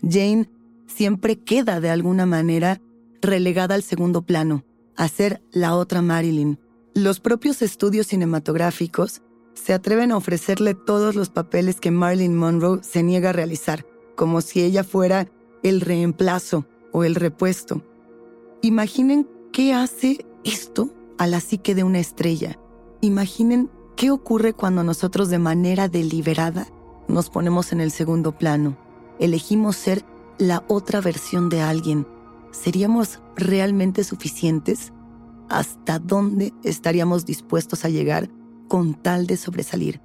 Jane 0.02 0.50
siempre 0.88 1.38
queda 1.38 1.82
de 1.82 1.90
alguna 1.90 2.26
manera 2.26 2.82
relegada 3.22 3.76
al 3.76 3.84
segundo 3.84 4.22
plano, 4.22 4.64
a 4.96 5.08
ser 5.08 5.42
la 5.52 5.76
otra 5.76 6.02
Marilyn. 6.02 6.60
Los 6.94 7.20
propios 7.20 7.62
estudios 7.62 8.08
cinematográficos 8.08 9.22
se 9.56 9.74
atreven 9.74 10.12
a 10.12 10.18
ofrecerle 10.18 10.76
todos 10.76 11.16
los 11.16 11.30
papeles 11.30 11.80
que 11.80 11.90
Marilyn 11.90 12.36
Monroe 12.36 12.84
se 12.84 13.02
niega 13.02 13.30
a 13.30 13.34
realizar, 13.34 13.86
como 14.16 14.42
si 14.42 14.62
ella 14.62 14.84
fuera 14.84 15.28
el 15.64 15.82
reemplazo 15.82 16.66
o 16.92 17.04
el 17.04 17.16
repuesto. 17.16 17.82
Imaginen 18.62 19.28
qué 19.52 19.74
hace 19.74 20.26
esto 20.44 20.94
a 21.18 21.26
la 21.28 21.40
psique 21.40 21.74
de 21.74 21.84
una 21.84 22.00
estrella. 22.00 22.60
Imaginen 23.02 23.72
qué 23.96 24.12
ocurre 24.12 24.54
cuando 24.54 24.84
nosotros 24.84 25.30
de 25.30 25.40
manera 25.40 25.88
deliberada 25.88 26.68
nos 27.08 27.30
ponemos 27.30 27.72
en 27.72 27.82
el 27.82 27.92
segundo 27.92 28.38
plano. 28.38 28.78
Elegimos 29.20 29.76
ser 29.76 30.04
la 30.38 30.64
otra 30.68 31.02
versión 31.02 31.50
de 31.50 31.62
alguien. 31.62 32.06
¿Seríamos 32.52 33.22
realmente 33.36 34.04
suficientes? 34.04 34.92
¿Hasta 35.50 36.00
dónde 36.00 36.54
estaríamos 36.64 37.26
dispuestos 37.26 37.86
a 37.86 37.90
llegar 37.90 38.30
con 38.68 38.94
tal 39.02 39.28
de 39.28 39.38
sobresalir? 39.38 40.02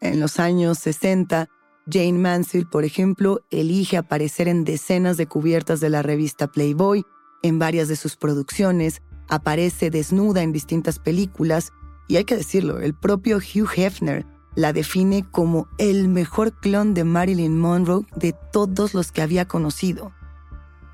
En 0.00 0.20
los 0.20 0.38
años 0.38 0.78
60, 0.78 1.48
Jane 1.90 2.12
Mansfield, 2.12 2.68
por 2.70 2.84
ejemplo, 2.84 3.40
elige 3.50 3.96
aparecer 3.96 4.48
en 4.48 4.64
decenas 4.64 5.16
de 5.16 5.26
cubiertas 5.26 5.80
de 5.80 5.90
la 5.90 6.02
revista 6.02 6.46
Playboy, 6.46 7.04
en 7.42 7.58
varias 7.58 7.88
de 7.88 7.96
sus 7.96 8.16
producciones, 8.16 9.02
aparece 9.28 9.90
desnuda 9.90 10.42
en 10.42 10.52
distintas 10.52 10.98
películas, 10.98 11.72
y 12.08 12.16
hay 12.16 12.24
que 12.24 12.36
decirlo, 12.36 12.80
el 12.80 12.94
propio 12.94 13.38
Hugh 13.38 13.68
Hefner 13.76 14.26
la 14.54 14.72
define 14.72 15.24
como 15.30 15.68
el 15.78 16.08
mejor 16.08 16.58
clon 16.58 16.94
de 16.94 17.04
Marilyn 17.04 17.58
Monroe 17.58 18.06
de 18.16 18.34
todos 18.52 18.94
los 18.94 19.12
que 19.12 19.22
había 19.22 19.46
conocido. 19.46 20.12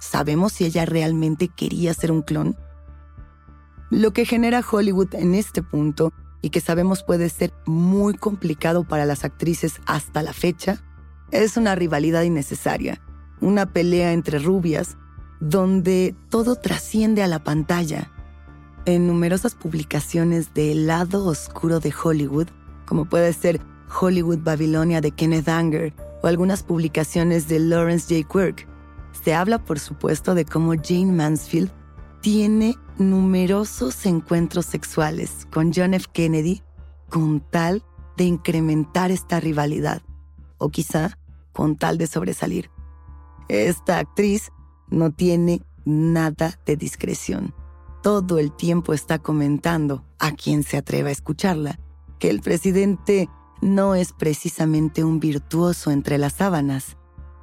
¿Sabemos 0.04 0.52
si 0.52 0.66
ella 0.66 0.84
realmente 0.84 1.48
quería 1.48 1.94
ser 1.94 2.12
un 2.12 2.20
clon? 2.20 2.56
Lo 3.88 4.12
que 4.12 4.26
genera 4.26 4.62
Hollywood 4.62 5.14
en 5.14 5.34
este 5.34 5.62
punto 5.62 6.12
y 6.42 6.50
que 6.50 6.60
sabemos 6.60 7.02
puede 7.02 7.30
ser 7.30 7.54
muy 7.64 8.12
complicado 8.12 8.84
para 8.84 9.06
las 9.06 9.24
actrices 9.24 9.80
hasta 9.86 10.22
la 10.22 10.34
fecha, 10.34 10.84
es 11.30 11.56
una 11.56 11.74
rivalidad 11.74 12.22
innecesaria, 12.22 13.00
una 13.40 13.64
pelea 13.72 14.12
entre 14.12 14.38
rubias 14.38 14.98
donde 15.40 16.14
todo 16.28 16.56
trasciende 16.56 17.22
a 17.22 17.26
la 17.26 17.42
pantalla. 17.42 18.12
En 18.84 19.06
numerosas 19.06 19.54
publicaciones 19.54 20.52
del 20.52 20.86
lado 20.86 21.24
oscuro 21.24 21.80
de 21.80 21.94
Hollywood, 22.04 22.48
como 22.84 23.06
puede 23.06 23.32
ser 23.32 23.58
Hollywood 24.00 24.40
Babilonia 24.42 25.00
de 25.00 25.12
Kenneth 25.12 25.48
Anger 25.48 25.94
o 26.22 26.26
algunas 26.26 26.62
publicaciones 26.62 27.48
de 27.48 27.58
Lawrence 27.58 28.14
J. 28.14 28.28
Quirk, 28.30 28.73
se 29.22 29.34
habla 29.34 29.64
por 29.64 29.78
supuesto 29.78 30.34
de 30.34 30.44
cómo 30.44 30.72
Jane 30.82 31.12
Mansfield 31.12 31.70
tiene 32.20 32.76
numerosos 32.98 34.06
encuentros 34.06 34.66
sexuales 34.66 35.46
con 35.52 35.72
John 35.74 35.94
F. 35.94 36.06
Kennedy 36.12 36.62
con 37.08 37.40
tal 37.40 37.84
de 38.16 38.24
incrementar 38.24 39.10
esta 39.10 39.40
rivalidad, 39.40 40.02
o 40.58 40.68
quizá 40.68 41.18
con 41.52 41.76
tal 41.76 41.98
de 41.98 42.06
sobresalir. 42.06 42.70
Esta 43.48 43.98
actriz 43.98 44.50
no 44.88 45.10
tiene 45.12 45.62
nada 45.84 46.58
de 46.64 46.76
discreción. 46.76 47.54
Todo 48.02 48.38
el 48.38 48.52
tiempo 48.52 48.92
está 48.92 49.18
comentando, 49.18 50.04
a 50.18 50.32
quien 50.32 50.62
se 50.62 50.76
atreva 50.76 51.08
a 51.08 51.12
escucharla, 51.12 51.78
que 52.18 52.30
el 52.30 52.40
presidente 52.40 53.28
no 53.60 53.94
es 53.94 54.12
precisamente 54.12 55.04
un 55.04 55.20
virtuoso 55.20 55.90
entre 55.90 56.18
las 56.18 56.34
sábanas. 56.34 56.96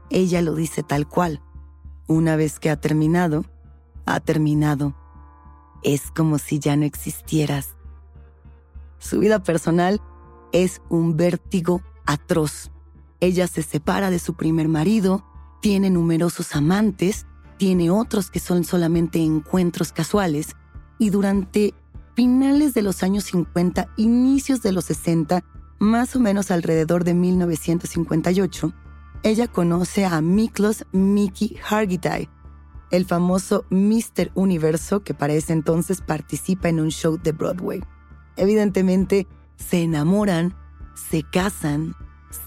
Ella 0.10 0.42
lo 0.42 0.56
dice 0.56 0.84
tal 0.84 1.08
cual. 1.08 1.42
Una 2.12 2.36
vez 2.36 2.60
que 2.60 2.70
ha 2.70 2.76
terminado, 2.76 3.46
ha 4.06 4.20
terminado. 4.20 4.94
Es 5.82 6.12
como 6.12 6.40
si 6.40 6.60
ya 6.60 6.76
no 6.76 6.84
existieras. 6.84 7.78
Su 9.00 9.20
vida 9.20 9.44
personal 9.44 10.02
es 10.52 10.82
un 10.90 11.16
vértigo 11.16 11.82
atroz. 12.06 12.70
Ella 13.22 13.48
se 13.48 13.64
separa 13.64 14.10
de 14.10 14.20
su 14.20 14.34
primer 14.34 14.68
marido, 14.68 15.24
tiene 15.62 15.90
numerosos 15.90 16.54
amantes, 16.54 17.28
tiene 17.56 17.92
otros 17.92 18.30
que 18.30 18.42
son 18.42 18.66
solamente 18.66 19.24
encuentros 19.24 19.94
casuales 19.94 20.58
y 21.00 21.12
durante 21.12 21.74
finales 22.14 22.74
de 22.74 22.82
los 22.82 23.04
años 23.04 23.24
50, 23.24 23.88
inicios 23.96 24.62
de 24.62 24.74
los 24.74 24.84
60, 24.84 25.46
más 25.80 26.14
o 26.18 26.20
menos 26.20 26.52
alrededor 26.52 27.06
de 27.06 27.14
1958, 27.14 28.74
ella 29.24 29.48
conoce 29.48 30.06
a 30.06 30.20
Miklos 30.22 30.86
Miki 30.92 31.58
Hargitay, 31.70 32.30
el 32.90 33.06
famoso 33.06 33.66
Mr. 33.70 34.32
Universo 34.34 35.04
que 35.04 35.14
para 35.14 35.34
ese 35.34 35.54
entonces 35.54 36.02
participa 36.02 36.70
en 36.70 36.80
un 36.80 36.90
show 36.90 37.18
de 37.22 37.32
Broadway. 37.32 37.82
Evidentemente, 38.36 39.28
se 39.58 39.84
enamoran, 39.84 40.56
se 40.96 41.24
casan, 41.24 41.96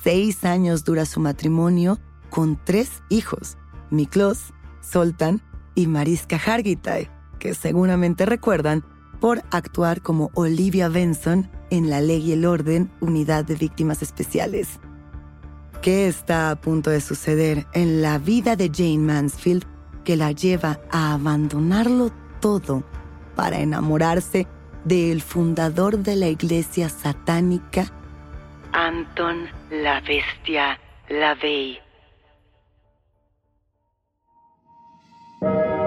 seis 0.02 0.44
años 0.44 0.84
dura 0.84 1.06
su 1.06 1.20
matrimonio 1.20 1.98
con 2.30 2.58
tres 2.62 3.02
hijos, 3.08 3.56
Miklos, 3.90 4.52
Soltan 4.80 5.40
y 5.74 5.86
Mariska 5.86 6.36
Hargitay, 6.36 7.08
que 7.38 7.54
seguramente 7.54 8.26
recuerdan 8.26 8.84
por 9.20 9.42
actuar 9.50 10.02
como 10.02 10.30
Olivia 10.34 10.88
Benson 10.88 11.48
en 11.70 11.88
La 11.88 12.00
Ley 12.00 12.22
y 12.22 12.32
el 12.32 12.44
Orden, 12.44 12.90
Unidad 13.00 13.44
de 13.44 13.54
Víctimas 13.54 14.02
Especiales. 14.02 14.80
¿Qué 15.84 16.08
está 16.08 16.50
a 16.50 16.56
punto 16.56 16.88
de 16.88 17.02
suceder 17.02 17.66
en 17.74 18.00
la 18.00 18.16
vida 18.16 18.56
de 18.56 18.70
Jane 18.74 19.00
Mansfield 19.00 19.66
que 20.02 20.16
la 20.16 20.32
lleva 20.32 20.80
a 20.90 21.12
abandonarlo 21.12 22.10
todo 22.40 22.84
para 23.36 23.60
enamorarse 23.60 24.46
del 24.86 25.20
fundador 25.20 25.98
de 25.98 26.16
la 26.16 26.28
iglesia 26.28 26.88
satánica, 26.88 27.92
Anton 28.72 29.46
la 29.70 30.00
Bestia 30.00 30.80
Lavey? 31.10 31.78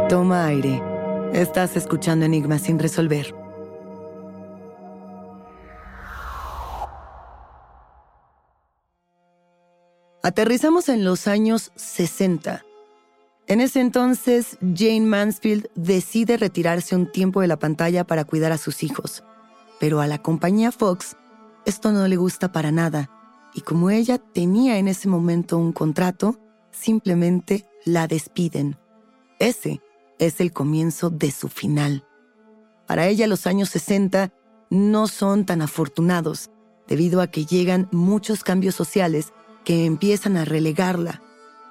Toma 0.09 0.45
aire. 0.45 0.79
Estás 1.33 1.75
escuchando 1.75 2.23
Enigmas 2.23 2.61
sin 2.61 2.77
resolver. 2.77 3.46
Aterrizamos 10.27 10.89
en 10.89 11.05
los 11.05 11.25
años 11.25 11.71
60. 11.77 12.65
En 13.47 13.61
ese 13.61 13.79
entonces, 13.79 14.57
Jane 14.59 15.05
Mansfield 15.05 15.69
decide 15.75 16.35
retirarse 16.35 16.97
un 16.97 17.09
tiempo 17.09 17.39
de 17.39 17.47
la 17.47 17.57
pantalla 17.57 18.03
para 18.03 18.25
cuidar 18.25 18.51
a 18.51 18.57
sus 18.57 18.83
hijos. 18.83 19.23
Pero 19.79 20.01
a 20.01 20.07
la 20.07 20.21
compañía 20.21 20.73
Fox 20.73 21.15
esto 21.65 21.93
no 21.93 22.05
le 22.09 22.17
gusta 22.17 22.51
para 22.51 22.73
nada, 22.73 23.09
y 23.53 23.61
como 23.61 23.89
ella 23.89 24.17
tenía 24.17 24.77
en 24.79 24.89
ese 24.89 25.07
momento 25.07 25.57
un 25.57 25.71
contrato, 25.71 26.37
simplemente 26.71 27.65
la 27.85 28.07
despiden. 28.07 28.75
Ese 29.39 29.79
es 30.19 30.41
el 30.41 30.51
comienzo 30.51 31.09
de 31.09 31.31
su 31.31 31.47
final. 31.47 32.03
Para 32.85 33.07
ella 33.07 33.27
los 33.27 33.47
años 33.47 33.69
60 33.69 34.33
no 34.71 35.07
son 35.07 35.45
tan 35.45 35.61
afortunados, 35.61 36.49
debido 36.85 37.21
a 37.21 37.27
que 37.27 37.45
llegan 37.45 37.87
muchos 37.93 38.43
cambios 38.43 38.75
sociales 38.75 39.31
que 39.67 39.83
empiezan 39.83 40.37
a 40.37 40.45
relegarla. 40.45 41.21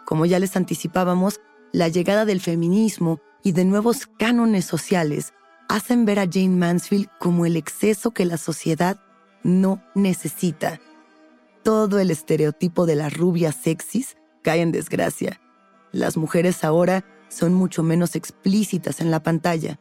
Como 0.04 0.26
ya 0.26 0.38
les 0.38 0.54
anticipábamos, 0.54 1.40
la 1.72 1.88
llegada 1.88 2.26
del 2.26 2.42
feminismo 2.42 3.20
y 3.42 3.52
de 3.52 3.64
nuevos 3.64 4.06
cánones 4.06 4.66
sociales 4.66 5.32
hacen 5.70 6.04
ver 6.04 6.18
a 6.18 6.28
Jane 6.30 6.50
Mansfield 6.50 7.08
como 7.18 7.46
el 7.46 7.56
exceso 7.56 8.10
que 8.10 8.26
la 8.26 8.36
sociedad 8.36 8.98
no 9.42 9.82
necesita. 9.94 10.78
Todo 11.62 11.98
el 11.98 12.10
estereotipo 12.10 12.84
de 12.84 12.96
las 12.96 13.16
rubias 13.16 13.56
sexys 13.56 14.18
cae 14.42 14.60
en 14.60 14.72
desgracia. 14.72 15.40
Las 15.90 16.18
mujeres 16.18 16.64
ahora 16.64 17.02
son 17.30 17.54
mucho 17.54 17.82
menos 17.82 18.14
explícitas 18.14 19.00
en 19.00 19.10
la 19.10 19.22
pantalla. 19.22 19.80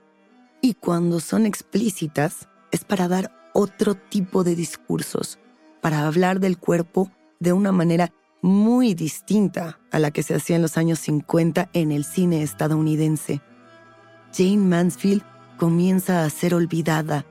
Y 0.62 0.75
cuando 0.75 1.19
son 1.19 1.45
explícitas 1.45 2.48
es 2.72 2.86
para 2.86 3.10
dar 3.10 3.36
otro 3.53 3.95
tipo 3.95 4.45
de 4.45 4.55
discursos, 4.55 5.38
para 5.81 6.07
hablar 6.07 6.39
del 6.39 6.57
cuerpo 6.57 7.12
de 7.39 7.53
una 7.53 7.71
manera 7.71 8.11
muy 8.41 8.93
distinta 8.93 9.79
a 9.91 9.99
la 9.99 10.11
que 10.11 10.23
se 10.23 10.35
hacía 10.35 10.55
en 10.55 10.61
los 10.61 10.77
años 10.77 10.99
50 10.99 11.69
en 11.73 11.91
el 11.91 12.03
cine 12.03 12.43
estadounidense. 12.43 13.41
Jane 14.33 14.57
Mansfield 14.57 15.23
comienza 15.57 16.23
a 16.23 16.29
ser 16.29 16.53
olvidada, 16.53 17.25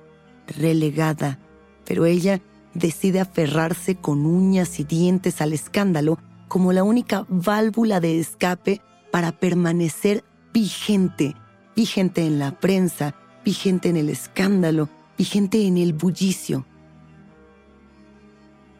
relegada, 0.59 1.39
pero 1.85 2.05
ella 2.07 2.41
decide 2.75 3.21
aferrarse 3.21 3.95
con 3.95 4.27
uñas 4.27 4.81
y 4.81 4.85
dientes 4.85 5.41
al 5.41 5.53
escándalo 5.53 6.19
como 6.49 6.73
la 6.73 6.83
única 6.83 7.27
válvula 7.29 8.01
de 8.01 8.19
escape 8.19 8.81
para 9.11 9.33
permanecer 9.33 10.25
vigente, 10.53 11.35
vigente 11.77 12.27
en 12.27 12.39
la 12.39 12.59
prensa, 12.59 13.15
vigente 13.45 13.89
en 13.89 13.97
el 13.97 14.09
escándalo, 14.09 14.89
vigente 15.17 15.67
en 15.67 15.79
el 15.79 15.93
bullicio. 15.93 16.67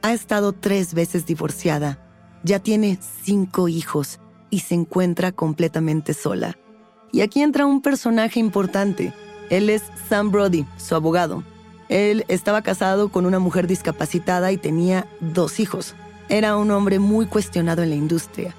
Ha 0.05 0.13
estado 0.13 0.53
tres 0.53 0.93
veces 0.93 1.25
divorciada, 1.25 1.99
ya 2.43 2.59
tiene 2.59 2.99
cinco 3.23 3.69
hijos 3.69 4.21
y 4.51 4.59
se 4.59 4.75
encuentra 4.75 5.33
completamente 5.33 6.13
sola. 6.13 6.59
Y 7.11 7.23
aquí 7.23 7.41
entra 7.41 7.65
un 7.65 7.81
personaje 7.81 8.39
importante. 8.39 9.15
Él 9.49 9.71
es 9.71 9.83
Sam 10.11 10.31
Brody, 10.31 10.67
su 10.77 10.95
abogado. 10.95 11.43
Él 11.89 12.27
estaba 12.29 12.61
casado 12.61 13.09
con 13.09 13.25
una 13.25 13.39
mujer 13.39 13.67
discapacitada 13.67 14.53
y 14.53 14.59
tenía 14.59 15.09
dos 15.21 15.59
hijos. 15.59 15.95
Era 16.29 16.59
un 16.59 16.71
hombre 16.71 16.99
muy 16.99 17.25
cuestionado 17.25 17.83
en 17.83 17.89
la 17.89 17.97
industria. 17.97 18.55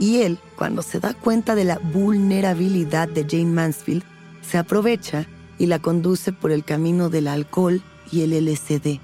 Y 0.00 0.22
él, 0.22 0.40
cuando 0.56 0.82
se 0.82 0.98
da 0.98 1.14
cuenta 1.14 1.54
de 1.54 1.62
la 1.62 1.78
vulnerabilidad 1.78 3.06
de 3.06 3.22
Jane 3.22 3.54
Mansfield, 3.54 4.02
se 4.42 4.58
aprovecha 4.58 5.28
y 5.60 5.66
la 5.66 5.78
conduce 5.78 6.32
por 6.32 6.50
el 6.50 6.64
camino 6.64 7.08
del 7.08 7.28
alcohol 7.28 7.82
y 8.10 8.22
el 8.22 8.32
LSD. 8.32 8.98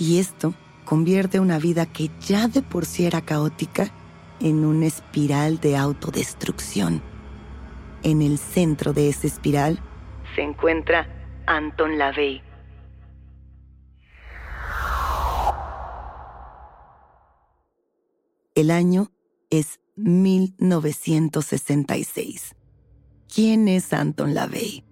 Y 0.00 0.18
esto 0.18 0.52
convierte 0.86 1.38
una 1.40 1.58
vida 1.58 1.84
que 1.84 2.10
ya 2.20 2.48
de 2.48 2.62
por 2.62 2.86
sí 2.86 3.04
era 3.04 3.20
caótica 3.20 3.92
en 4.40 4.64
una 4.64 4.86
espiral 4.86 5.60
de 5.60 5.76
autodestrucción. 5.76 7.02
En 8.02 8.22
el 8.22 8.38
centro 8.38 8.94
de 8.94 9.10
esa 9.10 9.26
espiral 9.26 9.82
se 10.34 10.40
encuentra 10.40 11.06
Anton 11.46 11.98
LaVey. 11.98 12.40
El 18.54 18.70
año 18.70 19.10
es 19.50 19.80
1966. 19.96 22.54
¿Quién 23.34 23.66
es 23.68 23.92
Anton 23.92 24.34
LaVey? 24.34 24.84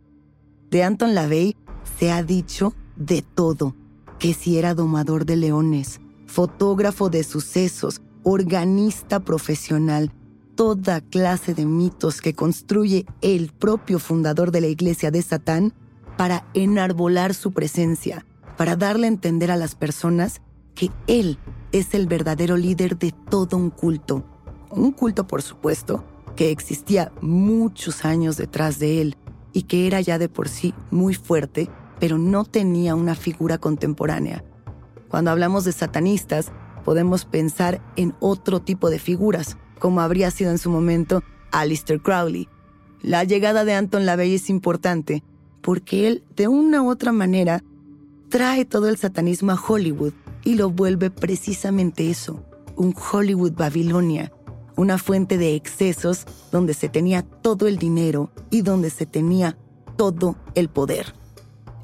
De 0.71 0.83
Anton 0.83 1.15
LaVey 1.15 1.57
se 1.99 2.11
ha 2.11 2.23
dicho 2.23 2.75
de 2.97 3.23
todo, 3.23 3.75
que 4.19 4.35
si 4.35 4.59
era 4.59 4.75
domador 4.75 5.27
de 5.27 5.37
leones, 5.37 6.01
fotógrafo 6.27 7.11
de 7.11 7.25
sucesos, 7.25 8.01
organista 8.23 9.21
profesional, 9.21 10.13
toda 10.55 11.01
clase 11.01 11.55
de 11.55 11.67
mitos 11.67 12.21
que 12.21 12.35
construye 12.35 13.07
el 13.23 13.53
propio 13.53 13.99
fundador 13.99 14.51
de 14.51 14.61
la 14.61 14.69
iglesia 14.69 15.11
de 15.11 15.23
Satán 15.23 15.73
para 16.17 16.47
enarbolar 16.55 17.35
su 17.35 17.53
presencia, 17.53 18.25
para 18.57 18.77
darle 18.77 19.07
a 19.07 19.09
entender 19.09 19.51
a 19.51 19.57
las 19.57 19.75
personas 19.75 20.41
que 20.75 20.91
él 21.07 21.39
es 21.73 21.95
el 21.95 22.07
verdadero 22.07 22.57
líder 22.57 22.99
de 22.99 23.13
todo 23.31 23.57
un 23.57 23.71
culto, 23.71 24.25
un 24.71 24.93
culto, 24.93 25.27
por 25.27 25.43
supuesto, 25.43 26.05
que 26.37 26.51
existía 26.51 27.13
muchos 27.21 28.05
años 28.05 28.37
detrás 28.37 28.79
de 28.79 29.01
él 29.01 29.17
y 29.53 29.63
que 29.63 29.87
era 29.87 30.01
ya 30.01 30.19
de 30.19 30.29
por 30.29 30.49
sí 30.49 30.75
muy 30.91 31.15
fuerte, 31.15 31.69
pero 32.01 32.19
no 32.19 32.45
tenía 32.45 32.95
una 32.95 33.15
figura 33.15 33.59
contemporánea. 33.59 34.45
Cuando 35.09 35.31
hablamos 35.31 35.65
de 35.65 35.73
satanistas, 35.73 36.51
podemos 36.85 37.25
pensar 37.25 37.81
en 37.97 38.15
otro 38.21 38.61
tipo 38.61 38.91
de 38.91 38.99
figuras, 38.99 39.57
como 39.79 40.01
habría 40.01 40.31
sido 40.31 40.51
en 40.51 40.59
su 40.59 40.71
momento 40.71 41.23
Alistair 41.53 42.01
Crowley. 42.01 42.49
La 43.03 43.25
llegada 43.25 43.65
de 43.65 43.75
Anton 43.75 44.07
LaVey 44.07 44.35
es 44.35 44.51
importante 44.51 45.23
porque 45.61 46.07
él, 46.09 46.25
de 46.37 46.49
una 46.49 46.83
u 46.83 46.91
otra 46.91 47.13
manera, 47.13 47.63
trae 48.29 48.65
todo 48.65 48.89
el 48.89 48.97
satanismo 48.97 49.53
a 49.53 49.61
Hollywood 49.61 50.13
y 50.45 50.57
lo 50.57 50.71
vuelve 50.71 51.11
precisamente 51.11 52.11
eso, 52.11 52.45
un 52.77 52.95
Hollywood 52.95 53.53
Babilonia, 53.53 54.33
una 54.77 54.99
fuente 54.99 55.39
de 55.39 55.55
excesos 55.55 56.27
donde 56.51 56.75
se 56.75 56.89
tenía 56.89 57.23
todo 57.23 57.67
el 57.67 57.79
dinero 57.79 58.31
y 58.51 58.63
donde 58.63 58.91
se 58.91 59.07
tenía 59.07 59.57
todo 59.97 60.37
el 60.55 60.69
poder. 60.69 61.15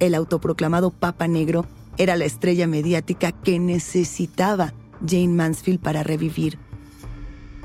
El 0.01 0.15
autoproclamado 0.15 0.91
Papa 0.91 1.29
Negro 1.29 1.67
era 1.99 2.17
la 2.17 2.25
estrella 2.25 2.67
mediática 2.67 3.33
que 3.33 3.59
necesitaba 3.59 4.73
Jane 5.07 5.29
Mansfield 5.29 5.81
para 5.81 6.03
revivir. 6.03 6.59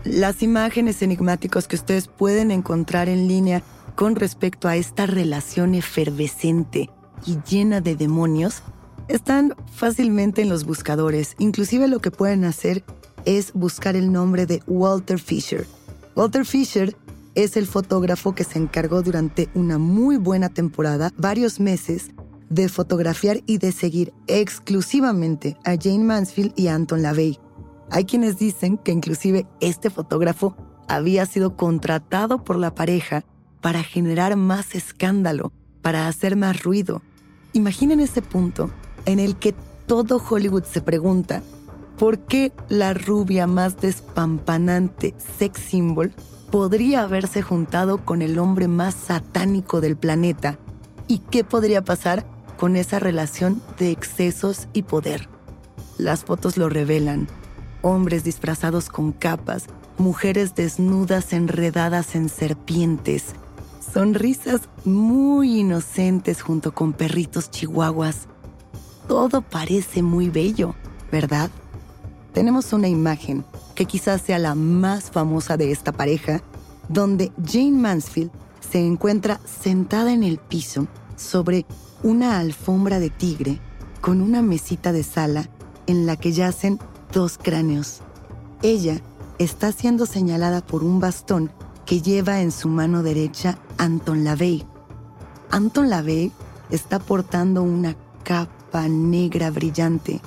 Las 0.04 0.44
imágenes 0.44 1.02
enigmáticas 1.02 1.68
que 1.68 1.78
ustedes 1.78 2.08
pueden 2.08 2.52
encontrar 2.52 3.10
en 3.10 3.28
línea 3.28 3.64
con 3.96 4.16
respecto 4.16 4.68
a 4.68 4.76
esta 4.76 5.06
relación 5.06 5.74
efervescente 5.74 6.90
y 7.26 7.38
llena 7.50 7.82
de 7.82 7.96
demonios 7.96 8.62
están 9.08 9.56
fácilmente 9.74 10.42
en 10.42 10.50
los 10.50 10.66
buscadores. 10.66 11.36
Inclusive 11.40 11.88
lo 11.88 12.00
que 12.00 12.12
pueden 12.12 12.44
hacer 12.44 12.84
es 13.24 13.54
buscar 13.54 13.96
el 13.96 14.12
nombre 14.12 14.46
de 14.46 14.62
Walter 14.68 15.20
Fisher. 15.20 15.66
Walter 16.16 16.46
Fisher 16.46 16.96
es 17.34 17.58
el 17.58 17.68
fotógrafo 17.68 18.36
que 18.36 18.44
se 18.44 18.60
encargó 18.60 19.02
durante 19.02 19.50
una 19.54 19.78
muy 19.78 20.18
buena 20.18 20.50
temporada, 20.50 21.12
varios 21.18 21.60
meses, 21.60 22.12
de 22.50 22.70
fotografiar 22.70 23.42
y 23.46 23.58
de 23.58 23.72
seguir 23.72 24.14
exclusivamente 24.28 25.58
a 25.64 25.76
Jane 25.82 26.04
Mansfield 26.04 26.54
y 26.56 26.68
Anton 26.68 27.02
LaVey. 27.02 27.40
Hay 27.92 28.06
quienes 28.06 28.38
dicen 28.38 28.78
que 28.78 28.92
inclusive 28.92 29.48
este 29.60 29.90
fotógrafo 29.90 30.56
había 30.88 31.26
sido 31.26 31.56
contratado 31.56 32.44
por 32.44 32.58
la 32.58 32.74
pareja 32.74 33.24
para 33.62 33.84
generar 33.84 34.36
más 34.36 34.76
escándalo, 34.76 35.52
para 35.82 36.08
hacer 36.08 36.36
más 36.36 36.64
ruido. 36.64 37.02
Imaginen 37.54 38.00
ese 38.00 38.22
punto 38.22 38.70
en 39.06 39.20
el 39.20 39.38
que 39.38 39.56
todo 39.88 40.22
Hollywood 40.30 40.64
se 40.64 40.82
pregunta, 40.82 41.42
¿por 41.98 42.20
qué 42.20 42.52
la 42.70 42.94
rubia 42.94 43.48
más 43.48 43.80
despampanante 43.80 45.16
sex 45.38 45.60
symbol 45.60 46.14
podría 46.52 47.04
haberse 47.04 47.42
juntado 47.42 48.04
con 48.04 48.22
el 48.22 48.40
hombre 48.40 48.68
más 48.68 48.96
satánico 48.96 49.82
del 49.82 49.96
planeta? 49.96 50.60
¿Y 51.08 51.20
qué 51.20 51.44
podría 51.44 51.84
pasar 51.84 52.26
con 52.58 52.76
esa 52.76 53.00
relación 53.00 53.62
de 53.78 53.92
excesos 53.92 54.68
y 54.74 54.84
poder? 54.84 55.30
Las 55.98 56.26
fotos 56.26 56.58
lo 56.58 56.70
revelan. 56.70 57.28
Hombres 57.82 58.24
disfrazados 58.24 58.90
con 58.90 59.12
capas, 59.12 59.66
mujeres 59.98 60.56
desnudas 60.56 61.34
enredadas 61.34 62.16
en 62.16 62.30
serpientes, 62.30 63.34
sonrisas 63.94 64.62
muy 64.84 65.60
inocentes 65.60 66.42
junto 66.42 66.74
con 66.74 66.94
perritos 66.94 67.50
chihuahuas. 67.50 68.28
Todo 69.08 69.42
parece 69.42 70.02
muy 70.02 70.30
bello, 70.30 70.76
¿verdad? 71.12 71.50
Tenemos 72.34 72.74
una 72.74 72.88
imagen 72.88 73.46
que 73.76 73.86
quizás 73.86 74.22
sea 74.22 74.40
la 74.40 74.56
más 74.56 75.12
famosa 75.12 75.56
de 75.56 75.72
esta 75.72 75.92
pareja, 75.92 76.42
donde 76.90 77.32
Jane 77.46 77.72
Mansfield 77.72 78.32
se 78.60 78.80
encuentra 78.80 79.40
sentada 79.46 80.12
en 80.12 80.24
el 80.24 80.38
piso 80.38 80.88
sobre 81.16 81.66
una 82.06 82.38
alfombra 82.38 83.00
de 83.00 83.10
tigre 83.10 83.60
con 84.00 84.22
una 84.22 84.44
mesita 84.44 84.92
de 84.92 85.02
sala 85.02 85.50
en 85.88 86.06
la 86.06 86.16
que 86.16 86.34
yacen 86.34 86.78
dos 87.12 87.40
cráneos. 87.42 88.02
Ella 88.62 89.02
está 89.40 89.72
siendo 89.72 90.06
señalada 90.06 90.64
por 90.64 90.84
un 90.84 91.00
bastón 91.00 91.50
que 91.84 92.04
lleva 92.04 92.42
en 92.42 92.52
su 92.52 92.70
mano 92.70 93.02
derecha 93.02 93.58
Anton 93.80 94.24
LaVey. 94.24 94.64
Anton 95.50 95.90
LaVey 95.90 96.32
está 96.70 97.00
portando 97.00 97.64
una 97.64 97.96
capa 98.24 98.88
negra 98.88 99.50
brillante 99.50 100.22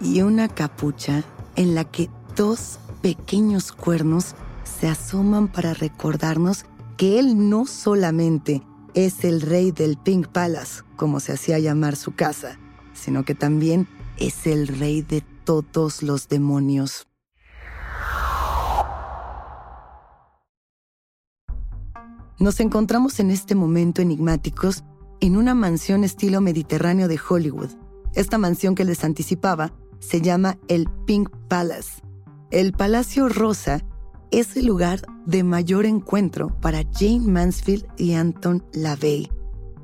y 0.00 0.22
una 0.22 0.46
capucha 0.46 1.24
en 1.56 1.74
la 1.74 1.82
que 1.82 2.08
dos 2.36 2.78
pequeños 3.02 3.72
cuernos 3.72 4.36
se 4.62 4.86
asoman 4.86 5.48
para 5.48 5.74
recordarnos 5.74 6.66
que 6.96 7.18
él 7.18 7.50
no 7.50 7.66
solamente 7.66 8.62
es 8.94 9.24
el 9.24 9.40
rey 9.40 9.70
del 9.72 9.96
Pink 9.96 10.28
Palace, 10.28 10.82
como 10.96 11.20
se 11.20 11.32
hacía 11.32 11.58
llamar 11.58 11.96
su 11.96 12.14
casa, 12.14 12.58
sino 12.92 13.24
que 13.24 13.34
también 13.34 13.88
es 14.16 14.46
el 14.46 14.68
rey 14.68 15.02
de 15.02 15.22
todos 15.44 16.02
los 16.02 16.28
demonios. 16.28 17.06
Nos 22.38 22.58
encontramos 22.60 23.20
en 23.20 23.30
este 23.30 23.54
momento 23.54 24.00
enigmáticos 24.00 24.82
en 25.20 25.36
una 25.36 25.54
mansión 25.54 26.04
estilo 26.04 26.40
mediterráneo 26.40 27.06
de 27.06 27.20
Hollywood. 27.28 27.70
Esta 28.14 28.38
mansión 28.38 28.74
que 28.74 28.86
les 28.86 29.04
anticipaba 29.04 29.72
se 29.98 30.22
llama 30.22 30.58
el 30.68 30.88
Pink 31.06 31.28
Palace. 31.48 32.00
El 32.50 32.72
Palacio 32.72 33.28
Rosa 33.28 33.84
es 34.30 34.56
el 34.56 34.66
lugar 34.66 35.00
de 35.26 35.42
mayor 35.42 35.86
encuentro 35.86 36.56
para 36.60 36.84
Jane 36.92 37.20
Mansfield 37.20 37.86
y 37.96 38.14
Anton 38.14 38.64
LaVey. 38.72 39.30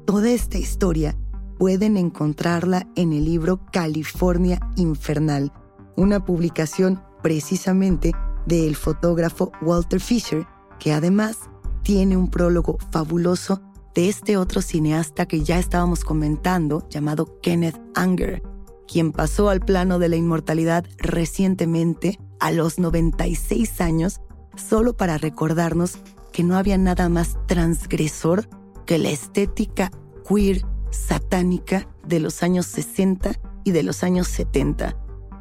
Toda 0.04 0.30
esta 0.30 0.58
historia 0.58 1.16
pueden 1.58 1.96
encontrarla 1.96 2.86
en 2.96 3.12
el 3.12 3.24
libro 3.24 3.60
California 3.72 4.60
Infernal, 4.76 5.52
una 5.96 6.24
publicación 6.24 7.02
precisamente 7.22 8.12
del 8.46 8.76
fotógrafo 8.76 9.50
Walter 9.62 10.00
Fisher, 10.00 10.46
que 10.78 10.92
además 10.92 11.38
tiene 11.82 12.16
un 12.16 12.30
prólogo 12.30 12.78
fabuloso 12.90 13.60
de 13.94 14.08
este 14.08 14.36
otro 14.36 14.60
cineasta 14.60 15.26
que 15.26 15.42
ya 15.42 15.58
estábamos 15.58 16.04
comentando, 16.04 16.86
llamado 16.90 17.40
Kenneth 17.40 17.80
Anger, 17.94 18.42
quien 18.86 19.12
pasó 19.12 19.48
al 19.48 19.60
plano 19.60 19.98
de 19.98 20.08
la 20.08 20.16
inmortalidad 20.16 20.84
recientemente 20.98 22.20
a 22.38 22.52
los 22.52 22.78
96 22.78 23.80
años, 23.80 24.20
solo 24.56 24.96
para 24.96 25.18
recordarnos 25.18 25.98
que 26.32 26.42
no 26.42 26.56
había 26.56 26.78
nada 26.78 27.08
más 27.08 27.38
transgresor 27.46 28.48
que 28.84 28.98
la 28.98 29.10
estética 29.10 29.90
queer 30.28 30.64
satánica 30.90 31.88
de 32.06 32.20
los 32.20 32.42
años 32.42 32.66
60 32.66 33.32
y 33.64 33.72
de 33.72 33.82
los 33.82 34.02
años 34.02 34.28
70. 34.28 34.96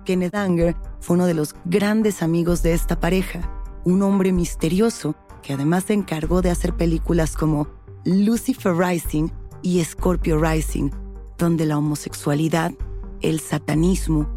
Kenneth 0.06 0.36
Anger 0.36 0.75
fue 0.99 1.15
uno 1.15 1.25
de 1.25 1.34
los 1.34 1.56
grandes 1.65 2.21
amigos 2.21 2.63
de 2.63 2.73
esta 2.73 2.99
pareja, 2.99 3.51
un 3.84 4.01
hombre 4.01 4.32
misterioso 4.32 5.15
que 5.41 5.54
además 5.54 5.86
se 5.86 5.93
encargó 5.93 6.41
de 6.41 6.49
hacer 6.49 6.75
películas 6.75 7.36
como 7.36 7.67
Lucifer 8.04 8.75
Rising 8.75 9.30
y 9.62 9.84
Scorpio 9.84 10.39
Rising, 10.39 10.89
donde 11.38 11.65
la 11.65 11.78
homosexualidad, 11.78 12.71
el 13.21 13.39
satanismo, 13.39 14.28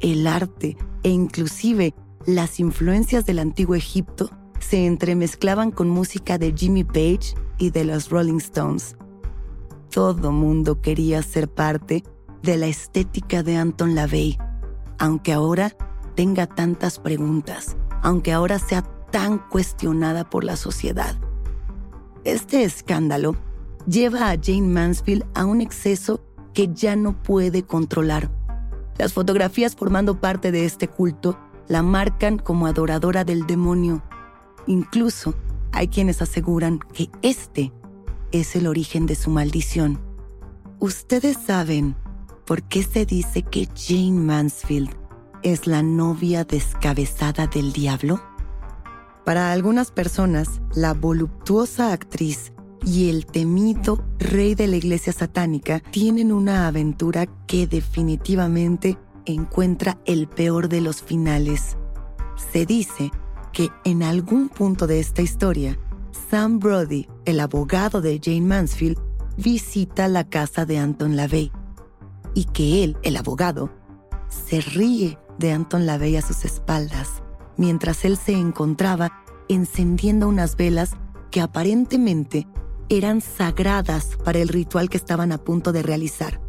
el 0.00 0.26
arte 0.26 0.76
e 1.02 1.08
inclusive 1.08 1.94
las 2.26 2.58
influencias 2.58 3.26
del 3.26 3.38
antiguo 3.38 3.74
Egipto 3.74 4.30
se 4.58 4.86
entremezclaban 4.86 5.70
con 5.70 5.88
música 5.88 6.38
de 6.38 6.54
Jimmy 6.56 6.84
Page 6.84 7.34
y 7.58 7.70
de 7.70 7.84
los 7.84 8.08
Rolling 8.08 8.38
Stones. 8.38 8.96
Todo 9.90 10.32
mundo 10.32 10.80
quería 10.80 11.22
ser 11.22 11.48
parte 11.48 12.02
de 12.42 12.56
la 12.56 12.66
estética 12.66 13.42
de 13.42 13.56
Anton 13.56 13.94
LaVey, 13.94 14.38
aunque 14.98 15.32
ahora 15.32 15.76
tenga 16.14 16.46
tantas 16.46 16.98
preguntas, 16.98 17.76
aunque 18.02 18.32
ahora 18.32 18.58
sea 18.58 18.82
tan 19.10 19.38
cuestionada 19.38 20.28
por 20.28 20.44
la 20.44 20.56
sociedad. 20.56 21.16
Este 22.24 22.64
escándalo 22.64 23.36
lleva 23.86 24.30
a 24.30 24.38
Jane 24.42 24.62
Mansfield 24.62 25.26
a 25.34 25.44
un 25.44 25.60
exceso 25.60 26.24
que 26.54 26.72
ya 26.72 26.96
no 26.96 27.22
puede 27.22 27.64
controlar. 27.64 28.30
Las 28.96 29.12
fotografías 29.12 29.76
formando 29.76 30.20
parte 30.20 30.52
de 30.52 30.64
este 30.64 30.88
culto 30.88 31.38
la 31.68 31.82
marcan 31.82 32.38
como 32.38 32.66
adoradora 32.66 33.24
del 33.24 33.46
demonio. 33.46 34.02
Incluso 34.66 35.34
hay 35.72 35.88
quienes 35.88 36.22
aseguran 36.22 36.78
que 36.92 37.10
este 37.22 37.72
es 38.32 38.56
el 38.56 38.66
origen 38.66 39.06
de 39.06 39.14
su 39.14 39.30
maldición. 39.30 40.00
¿Ustedes 40.78 41.36
saben 41.36 41.96
por 42.44 42.62
qué 42.62 42.82
se 42.82 43.06
dice 43.06 43.42
que 43.42 43.68
Jane 43.74 44.20
Mansfield 44.20 44.90
es 45.42 45.66
la 45.66 45.82
novia 45.82 46.44
descabezada 46.44 47.46
del 47.46 47.72
diablo? 47.72 48.20
Para 49.24 49.52
algunas 49.52 49.90
personas, 49.90 50.60
la 50.74 50.92
voluptuosa 50.92 51.92
actriz 51.92 52.52
y 52.84 53.08
el 53.08 53.24
temido 53.24 54.04
rey 54.18 54.54
de 54.54 54.66
la 54.66 54.76
iglesia 54.76 55.12
satánica 55.12 55.80
tienen 55.80 56.32
una 56.32 56.66
aventura 56.66 57.26
que 57.46 57.66
definitivamente 57.66 58.98
encuentra 59.26 59.98
el 60.04 60.28
peor 60.28 60.68
de 60.68 60.80
los 60.80 61.02
finales. 61.02 61.76
Se 62.52 62.66
dice 62.66 63.10
que 63.52 63.70
en 63.84 64.02
algún 64.02 64.48
punto 64.48 64.86
de 64.86 65.00
esta 65.00 65.22
historia, 65.22 65.78
Sam 66.30 66.58
Brody, 66.58 67.08
el 67.24 67.40
abogado 67.40 68.00
de 68.00 68.20
Jane 68.22 68.42
Mansfield, 68.42 68.98
visita 69.36 70.08
la 70.08 70.24
casa 70.24 70.64
de 70.64 70.78
Anton 70.78 71.16
LaVey 71.16 71.52
y 72.34 72.44
que 72.46 72.84
él, 72.84 72.96
el 73.02 73.16
abogado, 73.16 73.70
se 74.28 74.60
ríe 74.60 75.18
de 75.38 75.52
Anton 75.52 75.86
LaVey 75.86 76.16
a 76.16 76.22
sus 76.22 76.44
espaldas 76.44 77.24
mientras 77.56 78.04
él 78.04 78.16
se 78.16 78.32
encontraba 78.32 79.24
encendiendo 79.48 80.28
unas 80.28 80.56
velas 80.56 80.92
que 81.30 81.40
aparentemente 81.40 82.46
eran 82.88 83.20
sagradas 83.20 84.16
para 84.24 84.38
el 84.38 84.48
ritual 84.48 84.88
que 84.88 84.96
estaban 84.96 85.32
a 85.32 85.38
punto 85.38 85.72
de 85.72 85.82
realizar. 85.82 86.40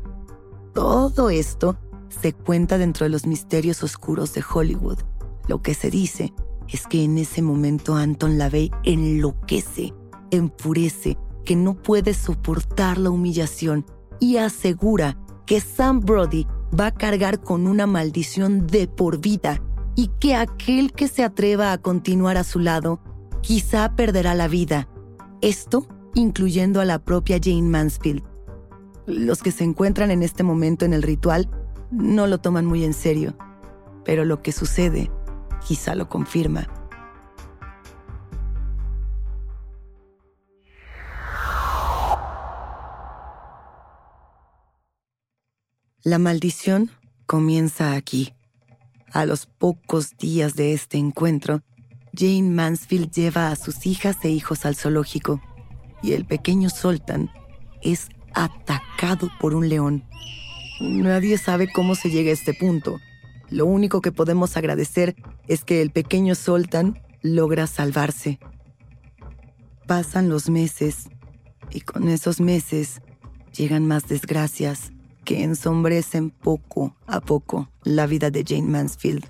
Todo 0.74 1.30
esto 1.30 1.78
se 2.10 2.34
cuenta 2.34 2.78
dentro 2.78 3.06
de 3.06 3.10
los 3.10 3.26
misterios 3.26 3.84
oscuros 3.84 4.34
de 4.34 4.44
Hollywood. 4.44 5.00
Lo 5.48 5.62
que 5.62 5.74
se 5.74 5.90
dice 5.90 6.34
es 6.70 6.88
que 6.88 7.04
en 7.04 7.18
ese 7.18 7.42
momento 7.42 7.96
Anton 7.96 8.38
LaVey 8.38 8.72
enloquece, 8.84 9.94
enfurece, 10.32 11.18
que 11.44 11.56
no 11.56 11.76
puede 11.76 12.14
soportar 12.14 12.98
la 12.98 13.12
humillación 13.12 13.86
y 14.20 14.38
asegura 14.38 15.18
que 15.46 15.62
Sam 15.62 16.00
Brody 16.00 16.48
va 16.78 16.88
a 16.88 16.94
cargar 16.94 17.42
con 17.42 17.68
una 17.68 17.86
maldición 17.86 18.66
de 18.66 18.88
por 18.88 19.20
vida 19.20 19.62
y 19.96 20.08
que 20.20 20.36
aquel 20.36 20.92
que 20.92 21.08
se 21.08 21.24
atreva 21.24 21.72
a 21.72 21.78
continuar 21.78 22.38
a 22.38 22.44
su 22.44 22.60
lado 22.60 23.00
quizá 23.42 23.96
perderá 23.96 24.34
la 24.34 24.48
vida. 24.48 24.90
Esto 25.42 25.88
incluyendo 26.16 26.82
a 26.82 26.86
la 26.86 27.00
propia 27.00 27.40
Jane 27.42 27.62
Mansfield. 27.62 28.24
Los 29.06 29.44
que 29.44 29.52
se 29.52 29.64
encuentran 29.64 30.10
en 30.10 30.24
este 30.24 30.44
momento 30.44 30.86
en 30.86 30.94
el 30.94 31.04
ritual 31.04 31.50
no 31.96 32.28
lo 32.28 32.40
toman 32.40 32.66
muy 32.66 32.84
en 32.84 32.94
serio, 32.94 33.36
pero 34.04 34.26
lo 34.26 34.42
que 34.42 34.52
sucede 34.52 35.10
quizá 35.66 35.96
lo 35.96 36.10
confirma. 36.10 36.68
La 46.04 46.20
maldición 46.20 46.92
comienza 47.26 47.94
aquí. 47.94 48.36
A 49.12 49.26
los 49.26 49.48
pocos 49.48 50.16
días 50.18 50.54
de 50.54 50.74
este 50.74 50.98
encuentro, 50.98 51.64
Jane 52.14 52.44
Mansfield 52.44 53.10
lleva 53.12 53.50
a 53.50 53.56
sus 53.56 53.88
hijas 53.88 54.18
e 54.24 54.30
hijos 54.30 54.66
al 54.66 54.76
zoológico 54.76 55.42
y 56.04 56.14
el 56.14 56.26
pequeño 56.26 56.70
Sultan 56.70 57.32
es 57.82 58.10
atacado 58.36 59.32
por 59.40 59.56
un 59.56 59.68
león. 59.68 60.04
Nadie 60.80 61.38
sabe 61.38 61.72
cómo 61.72 61.96
se 61.96 62.10
llega 62.10 62.32
a 62.32 62.34
este 62.34 62.54
punto. 62.54 63.00
Lo 63.50 63.66
único 63.66 64.02
que 64.02 64.12
podemos 64.12 64.58
agradecer 64.58 65.16
es 65.48 65.64
que 65.64 65.82
el 65.82 65.92
pequeño 65.92 66.36
Sultan 66.36 67.00
logra 67.22 67.68
salvarse. 67.68 68.40
Pasan 69.88 70.30
los 70.30 70.50
meses 70.50 71.10
y 71.72 71.82
con 71.82 72.10
esos 72.10 72.42
meses 72.42 73.02
llegan 73.56 73.88
más 73.88 74.08
desgracias 74.08 74.92
que 75.24 75.44
ensombrecen 75.44 76.30
poco 76.30 76.96
a 77.08 77.22
poco 77.22 77.70
la 77.84 78.06
vida 78.06 78.30
de 78.30 78.44
Jane 78.46 78.70
Mansfield. 78.70 79.26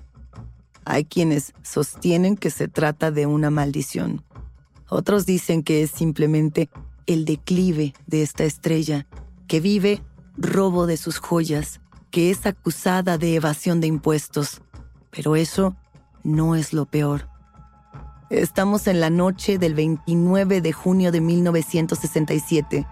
Hay 0.84 1.04
quienes 1.04 1.52
sostienen 1.62 2.36
que 2.36 2.50
se 2.50 2.68
trata 2.68 3.10
de 3.10 3.26
una 3.26 3.50
maldición. 3.50 4.24
Otros 4.88 5.26
dicen 5.26 5.62
que 5.62 5.82
es 5.82 5.90
simplemente 5.90 6.70
el 7.06 7.24
declive 7.24 7.94
de 8.06 8.22
esta 8.22 8.44
estrella, 8.44 9.06
que 9.48 9.60
vive 9.60 10.00
robo 10.36 10.86
de 10.86 10.96
sus 10.96 11.18
joyas, 11.18 11.80
que 12.10 12.30
es 12.30 12.46
acusada 12.46 13.18
de 13.18 13.34
evasión 13.34 13.80
de 13.80 13.86
impuestos. 13.86 14.60
Pero 15.10 15.36
eso 15.36 15.76
no 16.22 16.54
es 16.54 16.72
lo 16.72 16.86
peor. 16.86 17.28
Estamos 18.30 18.86
en 18.86 19.00
la 19.00 19.10
noche 19.10 19.58
del 19.58 19.74
29 19.74 20.60
de 20.60 20.72
junio 20.72 21.12
de 21.12 21.20
1967. 21.20 22.86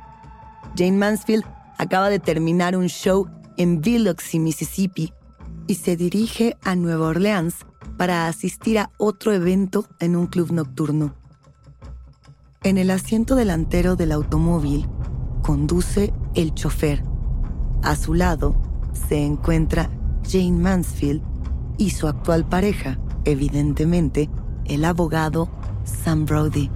Jane 0.76 0.96
Mansfield 0.96 1.44
acaba 1.76 2.08
de 2.08 2.20
terminar 2.20 2.76
un 2.76 2.86
show 2.86 3.28
en 3.56 3.80
Biloxi, 3.80 4.38
Mississippi, 4.38 5.12
y 5.66 5.76
se 5.76 5.96
dirige 5.96 6.56
a 6.62 6.76
Nueva 6.76 7.08
Orleans 7.08 7.66
para 7.96 8.28
asistir 8.28 8.78
a 8.78 8.90
otro 8.98 9.32
evento 9.32 9.86
en 9.98 10.16
un 10.16 10.26
club 10.26 10.52
nocturno. 10.52 11.14
En 12.62 12.78
el 12.78 12.90
asiento 12.90 13.34
delantero 13.34 13.96
del 13.96 14.12
automóvil 14.12 14.88
conduce 15.42 16.12
el 16.34 16.54
chofer. 16.54 17.13
A 17.84 17.96
su 17.96 18.14
lado 18.14 18.56
se 19.08 19.22
encuentra 19.22 19.90
Jane 20.26 20.52
Mansfield 20.52 21.20
y 21.76 21.90
su 21.90 22.08
actual 22.08 22.48
pareja, 22.48 22.98
evidentemente, 23.26 24.30
el 24.64 24.86
abogado 24.86 25.50
Sam 25.84 26.24
Brody. 26.24 26.70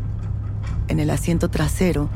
En 0.88 1.00
el 1.00 1.08
asiento 1.08 1.48
trasero 1.48 2.10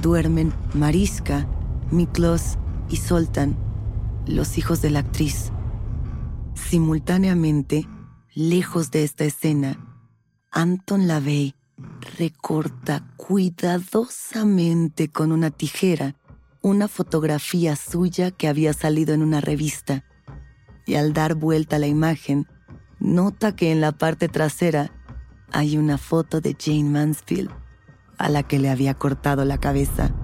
duermen 0.00 0.54
Mariska, 0.72 1.46
Miklos 1.90 2.56
y 2.88 2.96
Soltan, 2.96 3.58
los 4.26 4.56
hijos 4.56 4.80
de 4.80 4.88
la 4.88 5.00
actriz. 5.00 5.52
Simultáneamente, 6.54 7.86
lejos 8.32 8.90
de 8.90 9.04
esta 9.04 9.24
escena, 9.24 9.78
Anton 10.50 11.06
LaVey 11.06 11.54
recorta 12.18 13.06
cuidadosamente 13.18 15.08
con 15.08 15.30
una 15.30 15.50
tijera 15.50 16.14
una 16.62 16.88
fotografía 16.88 17.74
suya 17.74 18.30
que 18.30 18.46
había 18.46 18.72
salido 18.72 19.14
en 19.14 19.22
una 19.22 19.40
revista. 19.40 20.04
Y 20.86 20.94
al 20.96 21.12
dar 21.12 21.34
vuelta 21.34 21.78
la 21.78 21.86
imagen, 21.86 22.46
nota 22.98 23.56
que 23.56 23.72
en 23.72 23.80
la 23.80 23.92
parte 23.92 24.28
trasera 24.28 24.92
hay 25.52 25.78
una 25.78 25.96
foto 25.96 26.40
de 26.40 26.56
Jane 26.58 26.90
Mansfield, 26.90 27.50
a 28.18 28.28
la 28.28 28.42
que 28.42 28.58
le 28.58 28.68
había 28.68 28.94
cortado 28.94 29.44
la 29.44 29.58
cabeza. 29.58 30.14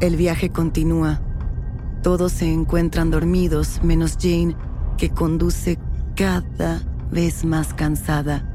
El 0.00 0.16
viaje 0.16 0.50
continúa. 0.50 1.22
Todos 2.02 2.32
se 2.32 2.52
encuentran 2.52 3.10
dormidos, 3.10 3.80
menos 3.82 4.18
Jane, 4.20 4.56
que 4.98 5.10
conduce 5.10 5.78
cada 6.16 6.82
vez 7.10 7.44
más 7.44 7.72
cansada. 7.72 8.48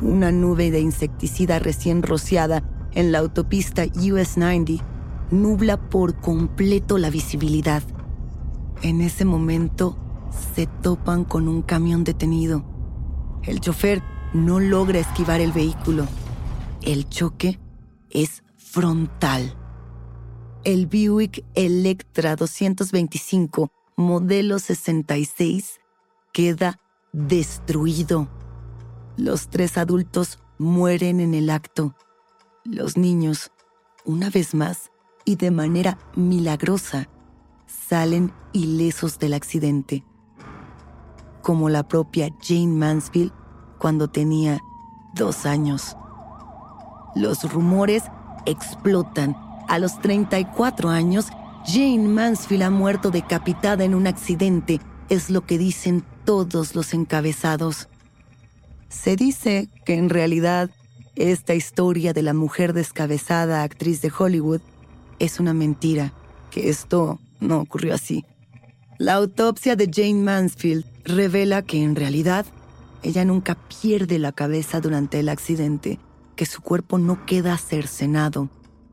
Una 0.00 0.30
nube 0.30 0.70
de 0.70 0.80
insecticida 0.80 1.58
recién 1.58 2.02
rociada 2.02 2.62
en 2.92 3.12
la 3.12 3.18
autopista 3.18 3.84
US 3.84 4.36
90 4.36 4.99
nubla 5.30 5.76
por 5.90 6.20
completo 6.20 6.98
la 6.98 7.10
visibilidad. 7.10 7.82
En 8.82 9.00
ese 9.00 9.24
momento 9.24 9.96
se 10.54 10.66
topan 10.66 11.24
con 11.24 11.48
un 11.48 11.62
camión 11.62 12.04
detenido. 12.04 12.64
El 13.42 13.60
chofer 13.60 14.02
no 14.32 14.60
logra 14.60 14.98
esquivar 14.98 15.40
el 15.40 15.52
vehículo. 15.52 16.06
El 16.82 17.08
choque 17.08 17.58
es 18.10 18.42
frontal. 18.56 19.56
El 20.64 20.86
Buick 20.86 21.44
Electra 21.54 22.36
225, 22.36 23.70
modelo 23.96 24.58
66, 24.58 25.80
queda 26.32 26.78
destruido. 27.12 28.28
Los 29.16 29.48
tres 29.48 29.78
adultos 29.78 30.38
mueren 30.58 31.20
en 31.20 31.34
el 31.34 31.50
acto. 31.50 31.94
Los 32.64 32.96
niños, 32.96 33.52
una 34.04 34.30
vez 34.30 34.54
más, 34.54 34.90
y 35.30 35.36
de 35.36 35.52
manera 35.52 35.96
milagrosa, 36.16 37.08
salen 37.66 38.32
ilesos 38.52 39.20
del 39.20 39.34
accidente. 39.34 40.04
Como 41.40 41.68
la 41.68 41.86
propia 41.86 42.34
Jane 42.42 42.66
Mansfield 42.66 43.32
cuando 43.78 44.08
tenía 44.08 44.58
dos 45.14 45.46
años. 45.46 45.96
Los 47.14 47.50
rumores 47.52 48.02
explotan. 48.44 49.36
A 49.68 49.78
los 49.78 50.00
34 50.00 50.88
años, 50.88 51.28
Jane 51.64 52.08
Mansfield 52.08 52.64
ha 52.64 52.70
muerto 52.70 53.12
decapitada 53.12 53.84
en 53.84 53.94
un 53.94 54.08
accidente, 54.08 54.80
es 55.08 55.30
lo 55.30 55.46
que 55.46 55.58
dicen 55.58 56.04
todos 56.24 56.74
los 56.74 56.92
encabezados. 56.92 57.88
Se 58.88 59.14
dice 59.14 59.68
que 59.84 59.94
en 59.94 60.10
realidad 60.10 60.70
esta 61.14 61.54
historia 61.54 62.12
de 62.12 62.22
la 62.22 62.34
mujer 62.34 62.72
descabezada 62.72 63.62
actriz 63.62 64.02
de 64.02 64.12
Hollywood 64.16 64.60
es 65.20 65.38
una 65.38 65.54
mentira, 65.54 66.12
que 66.50 66.68
esto 66.68 67.20
no 67.38 67.60
ocurrió 67.60 67.94
así. 67.94 68.24
La 68.98 69.14
autopsia 69.14 69.76
de 69.76 69.88
Jane 69.92 70.22
Mansfield 70.22 70.84
revela 71.04 71.62
que 71.62 71.82
en 71.82 71.94
realidad 71.94 72.46
ella 73.02 73.24
nunca 73.24 73.56
pierde 73.80 74.18
la 74.18 74.32
cabeza 74.32 74.80
durante 74.80 75.20
el 75.20 75.28
accidente, 75.28 76.00
que 76.36 76.46
su 76.46 76.60
cuerpo 76.60 76.98
no 76.98 77.24
queda 77.24 77.56
cercenado. 77.56 78.50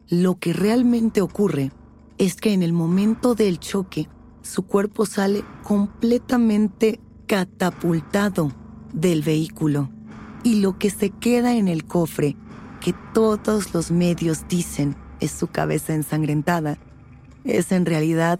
Lo 0.10 0.38
que 0.38 0.54
realmente 0.54 1.22
ocurre 1.22 1.72
es 2.18 2.36
que 2.36 2.54
en 2.54 2.63
el 2.63 2.74
momento 2.74 3.36
del 3.36 3.60
choque, 3.60 4.08
su 4.42 4.63
cuerpo 4.63 5.06
sale 5.06 5.44
completamente 5.63 7.02
catapultado 7.26 8.52
del 8.94 9.22
vehículo. 9.24 9.90
Y 10.44 10.62
lo 10.62 10.78
que 10.78 10.90
se 10.90 11.10
queda 11.10 11.56
en 11.56 11.68
el 11.68 11.84
cofre, 11.84 12.38
que 12.80 12.94
todos 13.13 13.74
los 13.74 13.92
medios 13.92 14.48
dicen 14.48 14.96
es 15.19 15.32
su 15.32 15.47
cabeza 15.47 15.93
ensangrentada, 15.93 16.77
es 17.43 17.71
en 17.71 17.86
realidad 17.86 18.39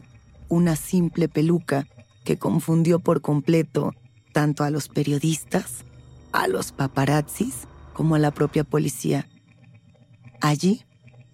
una 0.50 0.76
simple 0.76 1.28
peluca 1.28 1.88
que 2.24 2.38
confundió 2.38 3.00
por 3.00 3.22
completo 3.22 3.94
tanto 4.34 4.64
a 4.64 4.70
los 4.70 4.90
periodistas, 4.90 5.86
a 6.32 6.48
los 6.48 6.72
paparazzis, 6.72 7.68
como 7.94 8.16
a 8.16 8.20
la 8.20 8.32
propia 8.32 8.64
policía. 8.64 9.28
Allí 10.42 10.84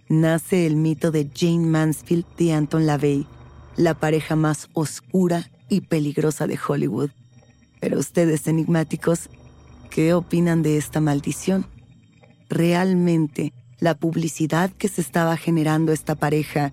nace 0.08 0.65
el 0.65 0.75
mito 0.75 1.12
de 1.12 1.29
Jane 1.34 1.67
Mansfield 1.67 2.25
y 2.38 2.51
Anton 2.51 2.86
LaVey, 2.86 3.27
la 3.75 3.95
pareja 3.95 4.36
más 4.36 4.69
oscura 4.73 5.51
y 5.67 5.82
peligrosa 5.82 6.47
de 6.47 6.60
Hollywood. 6.65 7.10
Pero 7.82 7.99
ustedes, 7.99 8.47
enigmáticos, 8.47 9.29
¿qué 9.89 10.13
opinan 10.13 10.62
de 10.62 10.77
esta 10.77 11.01
maldición? 11.01 11.65
¿Realmente 12.49 13.51
la 13.84 13.96
publicidad 13.96 14.72
que 14.72 14.88
se 14.88 15.02
estaba 15.02 15.36
generando 15.36 15.91
esta 15.91 16.15
pareja 16.15 16.72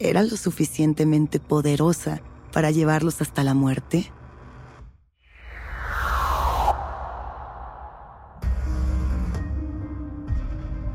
era 0.00 0.24
lo 0.24 0.36
suficientemente 0.36 1.38
poderosa 1.38 2.20
para 2.52 2.72
llevarlos 2.72 3.22
hasta 3.22 3.44
la 3.44 3.54
muerte? 3.54 4.10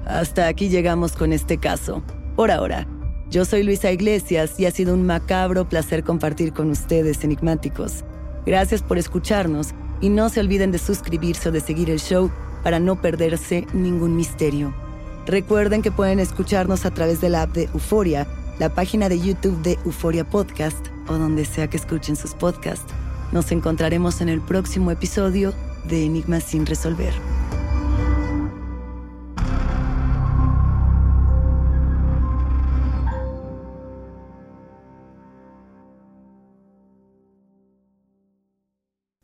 Hasta 0.06 0.50
aquí 0.50 0.68
llegamos 0.68 1.14
con 1.14 1.32
este 1.32 1.58
caso. 1.58 2.04
Por 2.36 2.52
ahora, 2.52 2.86
yo 3.30 3.46
soy 3.46 3.64
Luisa 3.64 3.90
Iglesias 3.90 4.60
y 4.60 4.66
ha 4.66 4.72
sido 4.72 4.94
un 4.94 5.06
macabro 5.06 5.70
placer 5.70 6.04
compartir 6.04 6.52
con 6.52 6.72
ustedes, 6.72 7.24
enigmáticos. 7.24 8.04
Gracias 8.46 8.84
por 8.84 8.98
escucharnos 8.98 9.70
y 10.02 10.10
no 10.10 10.28
se 10.28 10.42
olviden 10.42 10.74
de 10.74 10.80
suscribirse 10.80 11.48
o 11.48 11.52
de 11.54 11.62
seguir 11.62 11.90
el 11.90 12.02
show 12.02 12.30
para 12.64 12.82
no 12.82 13.02
perderse 13.02 13.66
ningún 13.72 14.18
misterio. 14.18 14.83
Recuerden 15.26 15.82
que 15.82 15.92
pueden 15.92 16.20
escucharnos 16.20 16.86
a 16.86 16.92
través 16.92 17.22
de 17.22 17.30
la 17.30 17.44
app 17.44 17.54
de 17.54 17.70
Euforia, 17.74 18.28
la 18.60 18.74
página 18.74 19.10
de 19.10 19.20
YouTube 19.20 19.62
de 19.62 19.80
Euforia 19.86 20.24
Podcast 20.24 20.88
o 21.08 21.14
donde 21.14 21.46
sea 21.46 21.70
que 21.70 21.78
escuchen 21.78 22.16
sus 22.16 22.34
podcasts. 22.34 22.94
Nos 23.32 23.52
encontraremos 23.52 24.22
en 24.22 24.30
el 24.30 24.42
próximo 24.42 24.92
episodio 24.92 25.54
de 25.86 26.06
Enigmas 26.06 26.44
sin 26.44 26.66
resolver. 26.66 27.14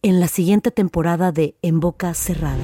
en 0.01 0.19
la 0.19 0.27
siguiente 0.27 0.71
temporada 0.71 1.31
de 1.31 1.55
En 1.61 1.79
Boca 1.79 2.13
Cerrada. 2.15 2.63